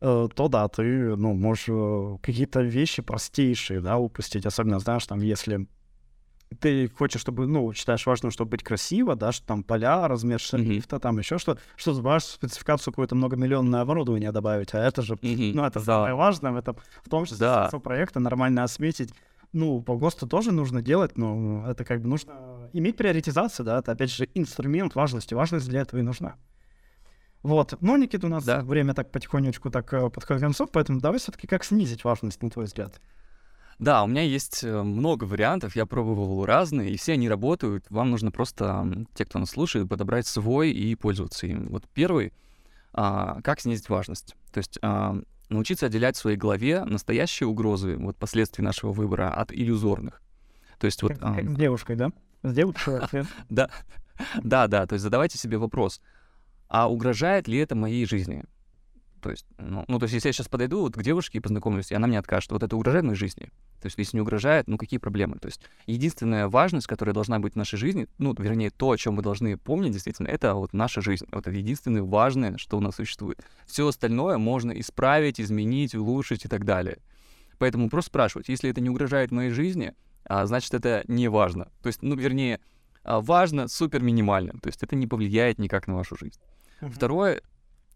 э, 0.00 0.28
то 0.34 0.48
да, 0.48 0.68
ты, 0.68 1.16
ну, 1.16 1.34
можешь 1.34 1.66
э, 1.68 2.16
какие-то 2.22 2.60
вещи 2.62 3.02
простейшие, 3.02 3.80
да, 3.80 3.98
упустить. 3.98 4.46
Особенно, 4.46 4.78
знаешь, 4.78 5.06
там, 5.06 5.20
если 5.20 5.66
ты 6.58 6.88
хочешь, 6.88 7.20
чтобы, 7.20 7.46
ну, 7.46 7.72
считаешь 7.72 8.04
важным, 8.06 8.30
чтобы 8.32 8.50
быть 8.50 8.62
красиво, 8.64 9.14
да, 9.14 9.30
что 9.32 9.46
там 9.46 9.62
поля, 9.62 10.08
размер 10.08 10.40
шрифта, 10.40 10.98
там 10.98 11.18
еще 11.18 11.38
что, 11.38 11.58
что 11.76 11.92
в 11.92 12.20
спецификацию 12.20 12.92
какое-то 12.92 13.14
многомиллионное 13.14 13.82
оборудование 13.82 14.32
добавить, 14.32 14.74
а 14.74 14.78
это 14.78 15.02
же, 15.02 15.14
Мгм. 15.22 15.52
ну, 15.54 15.64
это 15.64 15.78
Да. 15.78 15.84
самое 15.84 16.14
важное 16.14 16.52
в 16.52 16.56
этом, 16.56 16.76
в 17.04 17.08
том 17.08 17.24
числе 17.24 17.38
Да. 17.38 17.70
проекта 17.82 18.20
нормально 18.20 18.64
осветить. 18.64 19.14
Ну, 19.52 19.80
по 19.82 19.96
ГОСТу 19.96 20.26
тоже 20.26 20.52
нужно 20.52 20.80
делать, 20.82 21.16
но 21.16 21.64
это 21.68 21.84
как 21.84 22.02
бы 22.02 22.08
нужно 22.08 22.68
иметь 22.72 22.96
приоритизацию, 22.96 23.66
да, 23.66 23.78
это 23.78 23.92
опять 23.92 24.10
же 24.12 24.28
инструмент 24.34 24.94
важности, 24.94 25.34
важность 25.34 25.68
для 25.68 25.80
этого 25.80 26.00
и 26.00 26.02
нужна. 26.02 26.36
Вот, 27.42 27.74
ну, 27.80 27.96
Никита, 27.96 28.26
у 28.26 28.30
нас 28.30 28.44
Да. 28.44 28.60
время 28.60 28.92
так 28.92 29.10
потихонечку 29.10 29.70
так 29.70 29.92
э, 29.94 30.10
подходит 30.10 30.40
к 30.42 30.44
концу, 30.44 30.66
поэтому 30.66 31.00
давай 31.00 31.18
все-таки 31.18 31.46
как 31.46 31.64
снизить 31.64 32.04
важность, 32.04 32.42
на 32.42 32.50
твой 32.50 32.66
взгляд. 32.66 33.00
Да, 33.80 34.04
у 34.04 34.06
меня 34.06 34.20
есть 34.20 34.62
э, 34.62 34.82
много 34.82 35.24
вариантов, 35.24 35.74
я 35.74 35.86
пробовал 35.86 36.44
разные, 36.44 36.90
и 36.92 36.98
все 36.98 37.14
они 37.14 37.30
работают. 37.30 37.86
Вам 37.88 38.10
нужно 38.10 38.30
просто, 38.30 39.06
те, 39.14 39.24
кто 39.24 39.38
нас 39.38 39.50
слушает, 39.50 39.88
подобрать 39.88 40.26
свой 40.26 40.70
и 40.70 40.94
пользоваться 40.94 41.46
им. 41.46 41.66
Вот 41.68 41.84
первый, 41.94 42.34
а, 42.92 43.40
как 43.40 43.58
снизить 43.58 43.88
важность. 43.88 44.36
То 44.52 44.58
есть 44.58 44.78
а, 44.82 45.18
научиться 45.48 45.86
отделять 45.86 46.16
в 46.16 46.20
своей 46.20 46.36
голове 46.36 46.84
настоящие 46.84 47.46
угрозы, 47.46 47.96
вот 47.96 48.18
последствий 48.18 48.62
нашего 48.62 48.92
выбора, 48.92 49.32
от 49.32 49.50
иллюзорных. 49.50 50.20
То 50.78 50.84
есть 50.84 51.02
вот... 51.02 51.12
Как, 51.12 51.22
а, 51.22 51.34
как 51.36 51.48
с 51.48 51.54
девушкой, 51.54 51.96
да? 51.96 52.10
С 52.42 52.52
девушкой. 52.52 53.00
Да, 53.48 53.70
да, 54.42 54.66
да. 54.66 54.86
То 54.86 54.92
есть 54.92 55.02
задавайте 55.02 55.38
себе 55.38 55.56
вопрос, 55.56 56.02
а 56.68 56.90
угрожает 56.90 57.48
ли 57.48 57.56
это 57.56 57.74
моей 57.74 58.04
жизни? 58.04 58.44
То 59.20 59.30
есть, 59.30 59.46
ну, 59.58 59.84
ну, 59.88 59.98
то 59.98 60.04
есть, 60.04 60.14
если 60.14 60.28
я 60.28 60.32
сейчас 60.32 60.48
подойду 60.48 60.80
вот 60.80 60.94
к 60.94 61.02
девушке 61.02 61.38
и 61.38 61.40
познакомлюсь, 61.40 61.90
и 61.90 61.94
она 61.94 62.06
мне 62.06 62.18
откажет, 62.18 62.50
вот 62.52 62.62
это 62.62 62.76
угрожает 62.76 63.04
моей 63.04 63.16
жизни? 63.16 63.50
То 63.80 63.86
есть, 63.86 63.98
если 63.98 64.16
не 64.16 64.20
угрожает, 64.22 64.68
ну 64.68 64.78
какие 64.78 64.98
проблемы? 64.98 65.36
То 65.38 65.46
есть, 65.46 65.60
единственная 65.86 66.48
важность, 66.48 66.86
которая 66.86 67.14
должна 67.14 67.38
быть 67.38 67.54
в 67.54 67.56
нашей 67.56 67.76
жизни, 67.78 68.08
ну, 68.18 68.34
вернее, 68.38 68.70
то, 68.70 68.90
о 68.90 68.96
чем 68.96 69.14
мы 69.14 69.22
должны 69.22 69.56
помнить, 69.56 69.92
действительно, 69.92 70.28
это 70.28 70.54
вот 70.54 70.72
наша 70.72 71.00
жизнь. 71.00 71.26
Вот 71.30 71.46
это 71.46 71.56
единственное 71.56 72.02
важное, 72.02 72.56
что 72.56 72.78
у 72.78 72.80
нас 72.80 72.96
существует. 72.96 73.40
Все 73.66 73.86
остальное 73.86 74.38
можно 74.38 74.72
исправить, 74.72 75.40
изменить, 75.40 75.94
улучшить 75.94 76.44
и 76.44 76.48
так 76.48 76.64
далее. 76.64 76.98
Поэтому 77.58 77.90
просто 77.90 78.08
спрашивать, 78.08 78.48
если 78.48 78.70
это 78.70 78.80
не 78.80 78.88
угрожает 78.88 79.30
моей 79.30 79.50
жизни, 79.50 79.94
а, 80.24 80.46
значит, 80.46 80.72
это 80.72 81.04
не 81.08 81.28
важно. 81.28 81.66
То 81.82 81.88
есть, 81.88 82.02
ну, 82.02 82.16
вернее, 82.16 82.60
а, 83.02 83.20
важно 83.20 83.68
супер 83.68 84.02
минимально. 84.02 84.52
То 84.60 84.68
есть 84.68 84.82
это 84.82 84.96
не 84.96 85.06
повлияет 85.06 85.58
никак 85.58 85.86
на 85.86 85.96
вашу 85.96 86.16
жизнь. 86.16 86.40
Второе, 86.80 87.42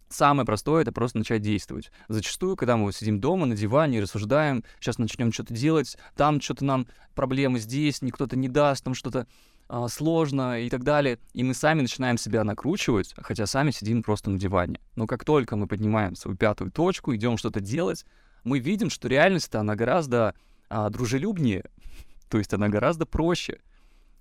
самое 0.09 0.47
простое, 0.47 0.83
это 0.83 0.93
просто 0.93 1.19
начать 1.19 1.43
действовать. 1.43 1.91
Зачастую, 2.09 2.57
когда 2.57 2.77
мы 2.77 2.93
сидим 2.93 3.21
дома 3.21 3.47
на 3.47 3.57
диване 3.57 3.99
и 3.99 4.01
рассуждаем, 4.01 4.65
сейчас 4.81 4.99
начнем 4.99 5.33
что-то 5.33 5.55
делать, 5.55 5.97
там 6.17 6.41
что-то 6.41 6.65
нам 6.65 6.87
проблемы 7.15 7.59
здесь, 7.59 8.03
никто-то 8.03 8.37
не 8.37 8.49
даст, 8.49 8.85
там 8.85 8.95
что-то 8.95 9.27
а, 9.69 9.89
сложно 9.89 10.61
и 10.61 10.69
так 10.69 10.85
далее, 10.85 11.19
и 11.33 11.43
мы 11.43 11.55
сами 11.55 11.81
начинаем 11.81 12.19
себя 12.19 12.45
накручивать, 12.45 13.15
хотя 13.17 13.47
сами 13.47 13.71
сидим 13.71 14.03
просто 14.03 14.31
на 14.31 14.39
диване. 14.39 14.79
Но 14.95 15.07
как 15.07 15.25
только 15.25 15.57
мы 15.57 15.67
поднимаем 15.67 16.17
свою 16.17 16.37
пятую 16.37 16.71
точку, 16.71 17.15
идем 17.15 17.39
что-то 17.39 17.61
делать, 17.61 18.05
мы 18.45 18.59
видим, 18.59 18.91
что 18.91 19.09
реальность-то 19.09 19.61
она 19.61 19.75
гораздо 19.75 20.35
а, 20.69 20.91
дружелюбнее, 20.91 21.65
то 22.29 22.39
есть 22.39 22.53
она 22.53 22.69
гораздо 22.69 23.07
проще. 23.07 23.61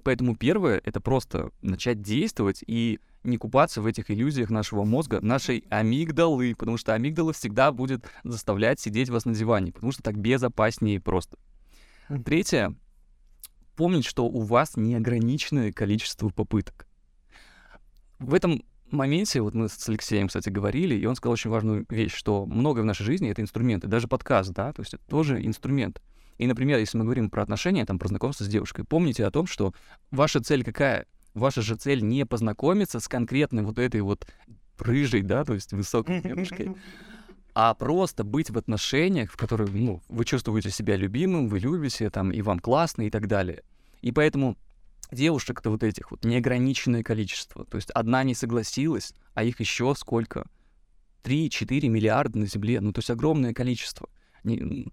Поэтому 0.03 0.35
первое— 0.35 0.81
это 0.83 0.99
просто 0.99 1.51
начать 1.61 2.01
действовать 2.01 2.63
и 2.67 2.99
не 3.23 3.37
купаться 3.37 3.81
в 3.81 3.85
этих 3.85 4.11
иллюзиях 4.11 4.49
нашего 4.49 4.83
мозга, 4.83 5.21
нашей 5.21 5.63
амигдалы, 5.69 6.55
потому 6.55 6.77
что 6.77 6.93
амигдала 6.93 7.31
всегда 7.31 7.71
будет 7.71 8.05
заставлять 8.23 8.81
сидеть 8.81 9.09
вас 9.09 9.25
на 9.25 9.33
диване, 9.33 9.71
потому 9.71 9.91
что 9.93 10.03
так 10.03 10.17
безопаснее 10.17 10.99
просто. 10.99 11.37
Третье— 12.25 12.75
помнить, 13.75 14.05
что 14.05 14.25
у 14.25 14.41
вас 14.41 14.75
неограниченное 14.75 15.71
количество 15.71 16.29
попыток. 16.29 16.85
В 18.19 18.33
этом 18.33 18.63
моменте, 18.91 19.41
вот 19.41 19.53
мы 19.53 19.69
с 19.69 19.89
Алексеем, 19.89 20.27
кстати, 20.27 20.49
говорили, 20.49 20.95
и 20.95 21.05
он 21.05 21.15
сказал 21.15 21.33
очень 21.33 21.49
важную 21.49 21.85
вещь, 21.89 22.13
что 22.13 22.45
многое 22.45 22.83
в 22.83 22.85
нашей 22.85 23.03
жизни— 23.03 23.29
это 23.31 23.41
инструменты, 23.41 23.87
даже 23.87 24.07
подкаст, 24.07 24.51
да, 24.51 24.73
то 24.73 24.81
есть 24.81 24.93
это 24.93 25.03
тоже 25.07 25.43
инструмент. 25.43 26.01
И, 26.37 26.47
например, 26.47 26.79
если 26.79 26.97
мы 26.97 27.03
говорим 27.03 27.29
про 27.29 27.43
отношения, 27.43 27.85
там, 27.85 27.99
про 27.99 28.07
знакомство 28.07 28.43
с 28.43 28.47
девушкой, 28.47 28.85
помните 28.85 29.25
о 29.25 29.31
том, 29.31 29.47
что 29.47 29.73
ваша 30.11 30.41
цель 30.41 30.63
какая? 30.63 31.05
Ваша 31.33 31.61
же 31.61 31.75
цель 31.75 32.03
не 32.03 32.25
познакомиться 32.25 32.99
с 32.99 33.07
конкретной 33.07 33.63
вот 33.63 33.79
этой 33.79 34.01
вот 34.01 34.27
рыжей, 34.77 35.21
да, 35.21 35.43
то 35.45 35.53
есть 35.53 35.71
высокой 35.73 36.21
девушкой, 36.21 36.75
а 37.55 37.73
просто 37.73 38.23
быть 38.23 38.49
в 38.49 38.57
отношениях, 38.57 39.31
в 39.31 39.37
которых, 39.37 39.71
ну, 39.71 40.01
вы 40.09 40.25
чувствуете 40.25 40.69
себя 40.71 40.95
любимым, 40.95 41.47
вы 41.47 41.59
любите, 41.59 42.09
там, 42.09 42.31
и 42.31 42.41
вам 42.41 42.59
классно, 42.59 43.03
и 43.03 43.09
так 43.09 43.27
далее. 43.27 43.63
И 44.01 44.11
поэтому 44.11 44.57
девушек-то 45.11 45.69
вот 45.69 45.83
этих 45.83 46.11
вот 46.11 46.25
неограниченное 46.25 47.03
количество. 47.03 47.65
То 47.65 47.77
есть 47.77 47.91
одна 47.91 48.23
не 48.23 48.35
согласилась, 48.35 49.13
а 49.33 49.43
их 49.43 49.59
еще 49.59 49.93
сколько? 49.95 50.47
3-4 51.23 51.87
миллиарда 51.87 52.39
на 52.39 52.47
Земле. 52.47 52.81
Ну, 52.81 52.91
то 52.91 52.99
есть 52.99 53.09
огромное 53.09 53.53
количество. 53.53 54.09
Не- 54.43 54.91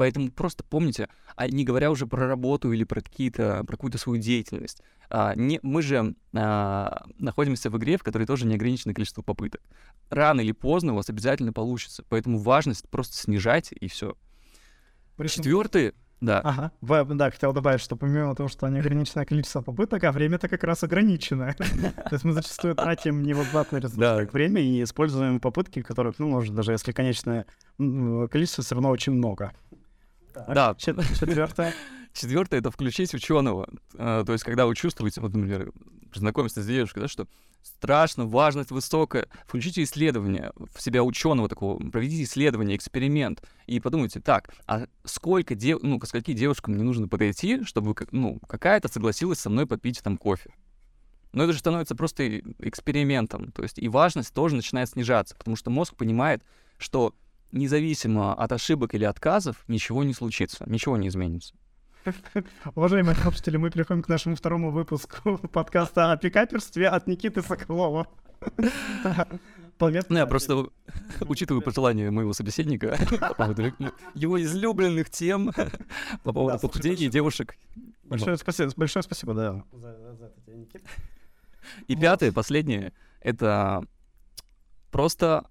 Поэтому 0.00 0.30
просто 0.30 0.64
помните, 0.64 1.10
а 1.36 1.46
не 1.46 1.62
говоря 1.62 1.90
уже 1.90 2.06
про 2.06 2.26
работу 2.26 2.72
или 2.72 2.84
про 2.84 3.02
какие-то, 3.02 3.64
про 3.66 3.76
какую-то 3.76 3.98
свою 3.98 4.18
деятельность, 4.18 4.80
а, 5.10 5.34
не, 5.34 5.60
мы 5.62 5.82
же 5.82 6.14
а, 6.32 7.04
находимся 7.18 7.68
в 7.68 7.76
игре, 7.76 7.98
в 7.98 8.02
которой 8.02 8.24
тоже 8.26 8.46
неограниченное 8.46 8.94
количество 8.94 9.20
попыток. 9.20 9.60
Рано 10.08 10.40
или 10.40 10.52
поздно 10.52 10.94
у 10.94 10.96
вас 10.96 11.10
обязательно 11.10 11.52
получится. 11.52 12.02
Поэтому 12.08 12.38
важность 12.38 12.88
просто 12.88 13.14
снижайте, 13.14 13.76
и 13.76 13.88
все. 13.88 14.16
Причем- 15.18 15.42
Четвертый, 15.42 15.92
да, 16.22 16.40
Ага. 16.40 16.72
В- 16.80 17.04
да, 17.14 17.30
хотел 17.30 17.52
добавить, 17.52 17.82
что 17.82 17.94
помимо 17.96 18.34
того, 18.34 18.48
что 18.48 18.66
неограниченное 18.68 19.26
количество 19.26 19.60
попыток, 19.60 20.04
а 20.04 20.12
время-то 20.12 20.48
как 20.48 20.64
раз 20.64 20.82
ограниченное. 20.82 21.54
То 22.08 22.12
есть 22.12 22.24
мы 22.24 22.32
зачастую 22.32 22.74
тратим 22.74 23.22
невозвратный 23.22 23.82
как 23.82 24.32
время, 24.32 24.62
и 24.62 24.82
используем 24.82 25.40
попытки, 25.40 25.82
которых, 25.82 26.18
ну, 26.18 26.28
может, 26.28 26.54
даже 26.54 26.72
если 26.72 26.92
конечное 26.92 27.44
количество, 27.76 28.64
все 28.64 28.74
равно 28.74 28.88
очень 28.88 29.12
много. 29.12 29.52
Да, 30.34 30.74
Четвертое. 30.76 31.74
Четвертое 32.12 32.58
это 32.58 32.70
включить 32.70 33.14
ученого. 33.14 33.68
то 33.92 34.26
есть, 34.28 34.44
когда 34.44 34.66
вы 34.66 34.74
чувствуете, 34.74 35.20
вот, 35.20 35.32
например, 35.32 35.72
знакомиться 36.12 36.62
с 36.62 36.66
девушкой, 36.66 37.00
да, 37.00 37.08
что 37.08 37.28
страшно, 37.62 38.26
важность 38.26 38.70
высокая, 38.70 39.28
включите 39.46 39.82
исследование 39.82 40.52
в 40.56 40.80
себя 40.80 41.02
ученого 41.02 41.48
такого, 41.48 41.78
проведите 41.90 42.24
исследование, 42.24 42.76
эксперимент, 42.76 43.42
и 43.66 43.80
подумайте, 43.80 44.20
так, 44.20 44.52
а 44.66 44.86
сколько 45.04 45.54
дев... 45.54 45.80
ну, 45.82 45.98
к 45.98 46.06
скольки 46.06 46.32
девушкам 46.32 46.74
мне 46.74 46.82
нужно 46.82 47.08
подойти, 47.08 47.64
чтобы, 47.64 47.94
ну, 48.12 48.40
какая-то 48.48 48.88
согласилась 48.88 49.38
со 49.38 49.50
мной 49.50 49.66
попить 49.66 50.02
там 50.02 50.16
кофе. 50.16 50.52
Но 51.32 51.44
это 51.44 51.52
же 51.52 51.60
становится 51.60 51.94
просто 51.94 52.40
экспериментом, 52.58 53.52
то 53.52 53.62
есть 53.62 53.78
и 53.78 53.88
важность 53.88 54.34
тоже 54.34 54.56
начинает 54.56 54.88
снижаться, 54.88 55.36
потому 55.36 55.56
что 55.56 55.70
мозг 55.70 55.94
понимает, 55.94 56.42
что 56.76 57.14
независимо 57.52 58.34
от 58.34 58.52
ошибок 58.52 58.94
или 58.94 59.04
отказов 59.04 59.64
ничего 59.68 60.04
не 60.04 60.14
случится, 60.14 60.64
ничего 60.66 60.96
не 60.96 61.08
изменится. 61.08 61.54
Уважаемые 62.74 63.14
слушатели, 63.14 63.56
мы 63.56 63.70
переходим 63.70 64.02
к 64.02 64.08
нашему 64.08 64.36
второму 64.36 64.70
выпуску 64.70 65.38
подкаста 65.52 66.12
о 66.12 66.16
пикаперстве 66.16 66.88
от 66.88 67.06
Никиты 67.06 67.42
Соколова. 67.42 68.06
Привет. 69.78 70.06
Ну, 70.10 70.18
я 70.18 70.26
просто 70.26 70.66
учитываю 71.20 71.62
пожелания 71.62 72.10
моего 72.10 72.34
собеседника 72.34 72.98
по 73.18 73.34
поводу 73.34 73.62
лю- 73.62 73.92
его 74.14 74.42
излюбленных 74.42 75.08
тем 75.08 75.52
по 76.22 76.32
поводу 76.32 76.58
похудения 76.58 77.08
девушек. 77.08 77.56
Большое 78.02 78.36
спасибо, 78.36 78.72
большое 78.76 79.02
спасибо, 79.02 79.34
да. 79.34 79.64
И 81.86 81.96
пятое, 81.96 82.32
последнее, 82.32 82.92
это 83.20 83.84
просто, 84.90 85.46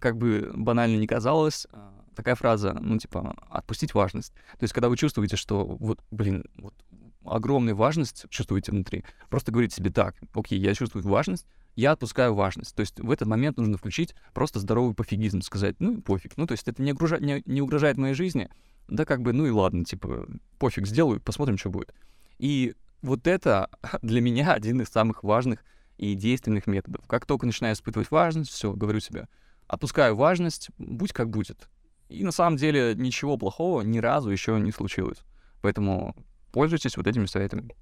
как 0.00 0.16
бы 0.16 0.50
банально 0.54 0.96
не 0.96 1.06
казалось, 1.06 1.66
а, 1.72 1.92
такая 2.14 2.34
фраза, 2.34 2.76
ну, 2.80 2.98
типа, 2.98 3.34
отпустить 3.48 3.94
важность. 3.94 4.32
То 4.32 4.62
есть, 4.62 4.74
когда 4.74 4.88
вы 4.88 4.96
чувствуете, 4.96 5.36
что 5.36 5.64
вот, 5.64 6.00
блин, 6.10 6.44
вот 6.58 6.74
огромную 7.24 7.76
важность 7.76 8.26
чувствуете 8.30 8.72
внутри, 8.72 9.04
просто 9.28 9.52
говорите 9.52 9.76
себе 9.76 9.90
так, 9.90 10.16
окей, 10.34 10.58
я 10.58 10.74
чувствую 10.74 11.06
важность, 11.06 11.46
я 11.74 11.92
отпускаю 11.92 12.34
важность. 12.34 12.74
То 12.74 12.80
есть 12.80 12.98
в 12.98 13.10
этот 13.10 13.28
момент 13.28 13.58
нужно 13.58 13.76
включить 13.76 14.14
просто 14.32 14.58
здоровый 14.58 14.94
пофигизм, 14.94 15.42
сказать, 15.42 15.76
ну 15.78 16.00
пофиг. 16.00 16.36
Ну, 16.36 16.46
то 16.46 16.52
есть 16.52 16.66
это 16.66 16.82
не, 16.82 16.92
угрожа- 16.92 17.20
не, 17.20 17.42
не 17.44 17.60
угрожает 17.60 17.98
моей 17.98 18.14
жизни, 18.14 18.48
да 18.88 19.04
как 19.04 19.20
бы, 19.20 19.32
ну 19.32 19.46
и 19.46 19.50
ладно, 19.50 19.84
типа, 19.84 20.26
пофиг, 20.58 20.86
сделаю, 20.86 21.20
посмотрим, 21.20 21.58
что 21.58 21.70
будет. 21.70 21.94
И 22.38 22.74
вот 23.02 23.26
это 23.26 23.68
для 24.02 24.20
меня 24.20 24.52
один 24.52 24.80
из 24.80 24.88
самых 24.88 25.22
важных 25.22 25.64
и 25.98 26.14
действенных 26.14 26.66
методов. 26.66 27.06
Как 27.06 27.26
только 27.26 27.46
начинаю 27.46 27.74
испытывать 27.74 28.10
важность, 28.10 28.50
все, 28.50 28.72
говорю 28.72 29.00
себе, 29.00 29.28
отпускаю 29.68 30.16
важность, 30.16 30.70
будь 30.78 31.12
как 31.12 31.30
будет. 31.30 31.68
И 32.08 32.24
на 32.24 32.32
самом 32.32 32.56
деле 32.56 32.94
ничего 32.94 33.36
плохого 33.36 33.82
ни 33.82 33.98
разу 33.98 34.30
еще 34.30 34.58
не 34.60 34.72
случилось. 34.72 35.18
Поэтому 35.60 36.14
пользуйтесь 36.52 36.96
вот 36.96 37.06
этими 37.06 37.26
советами. 37.26 37.74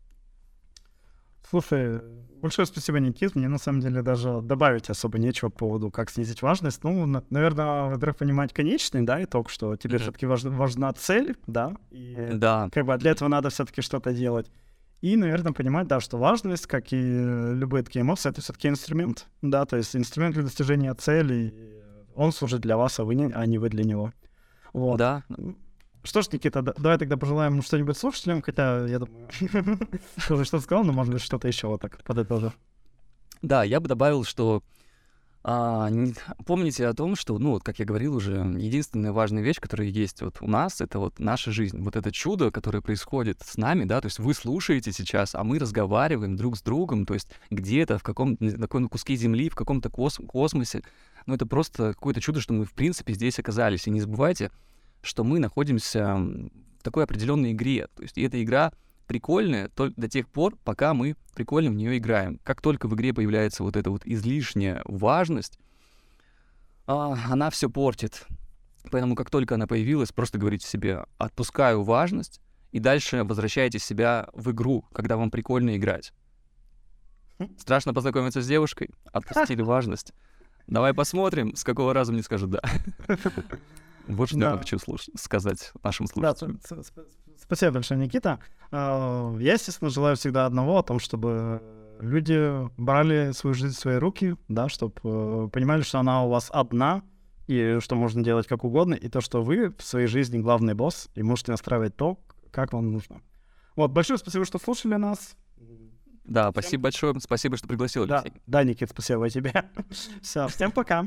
Слушай, 1.49 2.01
большое 2.41 2.67
спасибо, 2.67 2.99
Никит. 3.01 3.35
Мне 3.35 3.49
на 3.49 3.59
самом 3.59 3.81
деле 3.81 4.03
даже 4.03 4.41
добавить 4.41 4.89
особо 4.89 5.19
нечего 5.19 5.51
по 5.51 5.59
поводу, 5.59 5.91
как 5.91 6.11
снизить 6.11 6.41
важность. 6.43 6.83
Ну, 6.85 7.05
на- 7.07 7.23
наверное, 7.31 7.91
во-первых, 7.91 8.17
понимать 8.17 8.53
конечный, 8.53 9.03
да, 9.03 9.23
итог, 9.23 9.51
что 9.51 9.77
тебе 9.77 9.97
Мгм. 9.97 10.03
все-таки 10.03 10.27
важна 10.27 10.93
цель, 10.95 11.37
да, 11.47 11.77
и 11.91 12.31
Да, 12.33 12.71
как 12.73 12.87
бы 12.87 12.97
для 12.97 13.11
этого 13.11 13.29
надо 13.29 13.51
все-таки 13.51 13.83
что-то 13.83 14.13
делать. 14.13 14.51
И, 15.01 15.17
наверное, 15.17 15.53
понимать, 15.53 15.87
да, 15.87 16.01
что 16.01 16.17
важность, 16.17 16.67
как 16.67 16.93
и 16.93 16.97
любые 16.97 17.85
такие 17.85 18.03
эмоции, 18.03 18.31
это 18.31 18.41
все-таки 18.41 18.69
инструмент, 18.69 19.27
да, 19.43 19.67
то 19.67 19.77
есть 19.77 19.95
инструмент 19.95 20.35
для 20.35 20.45
достижения 20.45 20.95
цели, 20.95 21.83
он 22.15 22.33
служит 22.33 22.63
для 22.63 22.77
вас, 22.77 22.99
а 22.99 23.05
вы 23.05 23.15
не, 23.15 23.31
а 23.33 23.45
не 23.45 23.59
вы 23.59 23.69
для 23.69 23.85
него. 23.85 24.13
Вот. 24.73 24.97
да. 24.97 25.25
Что 26.03 26.21
ж, 26.21 26.29
Никита, 26.33 26.63
да- 26.63 26.75
давай 26.77 26.99
тогда 26.99 27.17
пожелаем 27.17 27.63
что-нибудь 27.63 27.97
слушателям, 27.97 28.43
хотя, 28.43 28.87
я 28.87 28.99
думаю, 28.99 29.29
что-то 30.19 30.61
сказал, 30.61 30.85
но, 30.85 30.93
может 30.93 31.13
быть, 31.13 31.23
что-то 31.23 31.49
еще 31.49 31.67
вот 31.67 31.81
так 31.81 32.03
подытожу. 32.03 32.53
Да, 33.41 33.65
я 33.65 33.81
бы 33.81 33.89
добавил, 33.89 34.25
что 34.25 34.63
а, 35.47 35.91
помните 36.47 36.87
о 36.87 36.95
том, 36.95 37.17
что, 37.17 37.39
ну, 37.39 37.51
вот, 37.51 37.63
как 37.63 37.79
я 37.79 37.85
говорил 37.85 38.17
уже, 38.17 38.33
единственная 38.33 39.13
важная 39.13 39.43
вещь, 39.43 39.61
которая 39.61 39.87
есть 39.89 40.23
вот 40.23 40.39
у 40.41 40.49
нас, 40.49 40.81
это 40.81 40.99
вот 40.99 41.19
наша 41.19 41.53
жизнь, 41.53 41.83
вот 41.83 41.97
это 41.97 42.11
чудо, 42.11 42.51
которое 42.51 42.81
происходит 42.81 43.43
с 43.45 43.59
нами, 43.59 43.85
да, 43.85 44.01
то 44.01 44.07
есть 44.07 44.19
вы 44.19 44.33
слушаете 44.33 44.91
сейчас, 44.91 45.35
а 45.35 45.45
мы 45.45 45.59
разговариваем 45.59 46.37
друг 46.37 46.57
с 46.57 46.63
другом, 46.63 47.05
то 47.05 47.13
есть 47.13 47.29
где-то 47.51 47.99
в 47.99 48.03
каком-то, 48.03 48.43
на 48.43 48.53
каком-то 48.53 48.89
куске 48.89 49.17
земли, 49.17 49.51
в 49.51 49.55
каком-то 49.55 49.91
кос- 49.91 50.19
космосе, 50.27 50.83
ну, 51.27 51.35
это 51.35 51.45
просто 51.45 51.93
какое-то 51.93 52.23
чудо, 52.23 52.41
что 52.41 52.55
мы, 52.55 52.65
в 52.65 52.73
принципе, 52.73 53.13
здесь 53.13 53.39
оказались. 53.39 53.87
И 53.87 53.91
не 53.91 54.01
забывайте, 54.01 54.51
что 55.03 55.25
мы 55.25 55.41
находимся 55.41 56.17
в 56.17 56.83
такой 56.83 57.05
определенной 57.05 57.53
игре, 57.53 57.89
то 57.95 58.03
есть 58.03 58.17
и 58.17 58.23
эта 58.23 58.43
игра 58.43 58.73
прикольная 59.07 59.69
только 59.69 60.01
до 60.01 60.09
тех 60.09 60.29
пор, 60.29 60.57
пока 60.65 60.95
мы 60.95 61.17
прикольно 61.35 61.71
в 61.71 61.75
нее 61.75 61.99
играем. 61.99 62.41
Как 62.45 62.61
только 62.61 62.89
в 62.89 62.95
игре 62.95 63.13
появляется 63.13 63.63
вот 63.63 63.77
эта 63.77 63.91
вот 63.91 64.03
излишняя 64.05 64.83
важность, 64.85 65.59
а, 66.87 67.17
она 67.31 67.51
все 67.51 67.71
портит. 67.71 68.27
Поэтому 68.91 69.15
как 69.15 69.31
только 69.31 69.55
она 69.55 69.67
появилась, 69.67 70.13
просто 70.13 70.39
говорите 70.39 70.67
себе, 70.67 71.05
отпускаю 71.19 71.83
важность, 71.83 72.41
и 72.73 72.79
дальше 72.81 73.25
возвращайте 73.25 73.79
себя 73.79 74.29
в 74.33 74.51
игру, 74.51 74.85
когда 74.93 75.17
вам 75.17 75.31
прикольно 75.31 75.77
играть. 75.77 76.13
Страшно 77.59 77.95
познакомиться 77.95 78.43
с 78.43 78.47
девушкой? 78.47 78.91
Отпустили 79.13 79.63
важность. 79.63 80.13
Давай 80.67 80.95
посмотрим, 80.95 81.55
с 81.57 81.65
какого 81.65 81.93
раза 81.93 82.13
мне 82.13 82.23
скажут 82.23 82.51
«да». 82.51 82.61
Вот 84.07 84.29
что 84.29 84.39
я 84.39 84.59
хочу 84.59 84.77
слуш- 84.77 85.09
сказать 85.17 85.73
нашим 85.83 86.07
слушателям. 86.07 86.61
Спасибо 87.39 87.73
большое, 87.73 88.01
Никита. 88.01 88.39
А, 88.71 89.37
Я, 89.39 89.55
естественно, 89.55 89.91
желаю 89.91 90.17
всегда 90.17 90.47
одного, 90.47 90.79
о 90.79 90.83
том, 90.83 90.99
чтобы 90.99 91.63
люди 92.01 92.69
брали 92.81 93.33
свою 93.33 93.55
жизнь 93.55 93.75
в 93.77 93.79
свои 93.79 93.97
руки, 93.97 94.37
да, 94.49 94.69
чтобы 94.69 95.49
понимали, 95.51 95.83
что 95.83 95.99
она 96.01 96.25
у 96.25 96.29
вас 96.31 96.49
одна, 96.53 97.03
и 97.47 97.79
что 97.81 97.95
можно 97.95 98.23
делать 98.25 98.47
как 98.47 98.65
угодно, 98.65 98.95
и 98.95 99.09
то, 99.09 99.21
что 99.21 99.43
вы 99.43 99.75
в 99.77 99.83
своей 99.83 100.07
жизни 100.07 100.39
главный 100.39 100.75
босс, 100.75 101.09
и 101.15 101.23
можете 101.23 101.53
настраивать 101.53 101.97
то, 101.97 102.19
как 102.51 102.73
вам 102.73 102.91
нужно. 102.93 103.21
Вот, 103.77 103.91
большое 103.91 104.19
спасибо, 104.19 104.45
что 104.45 104.59
слушали 104.59 104.95
нас. 104.95 105.37
Да, 106.25 106.51
спасибо 106.53 106.85
большое. 106.85 107.15
Спасибо, 107.21 107.57
что 107.59 107.69
пригласил, 107.69 108.07
Да, 108.07 108.21
Алексей. 108.21 108.41
да, 108.47 108.65
Никит, 108.65 108.89
спасибо 108.91 109.29
тебе. 109.29 109.53
Все, 110.23 110.49
всем 110.49 110.73
пока. 110.73 111.07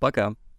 Пока. 0.00 0.34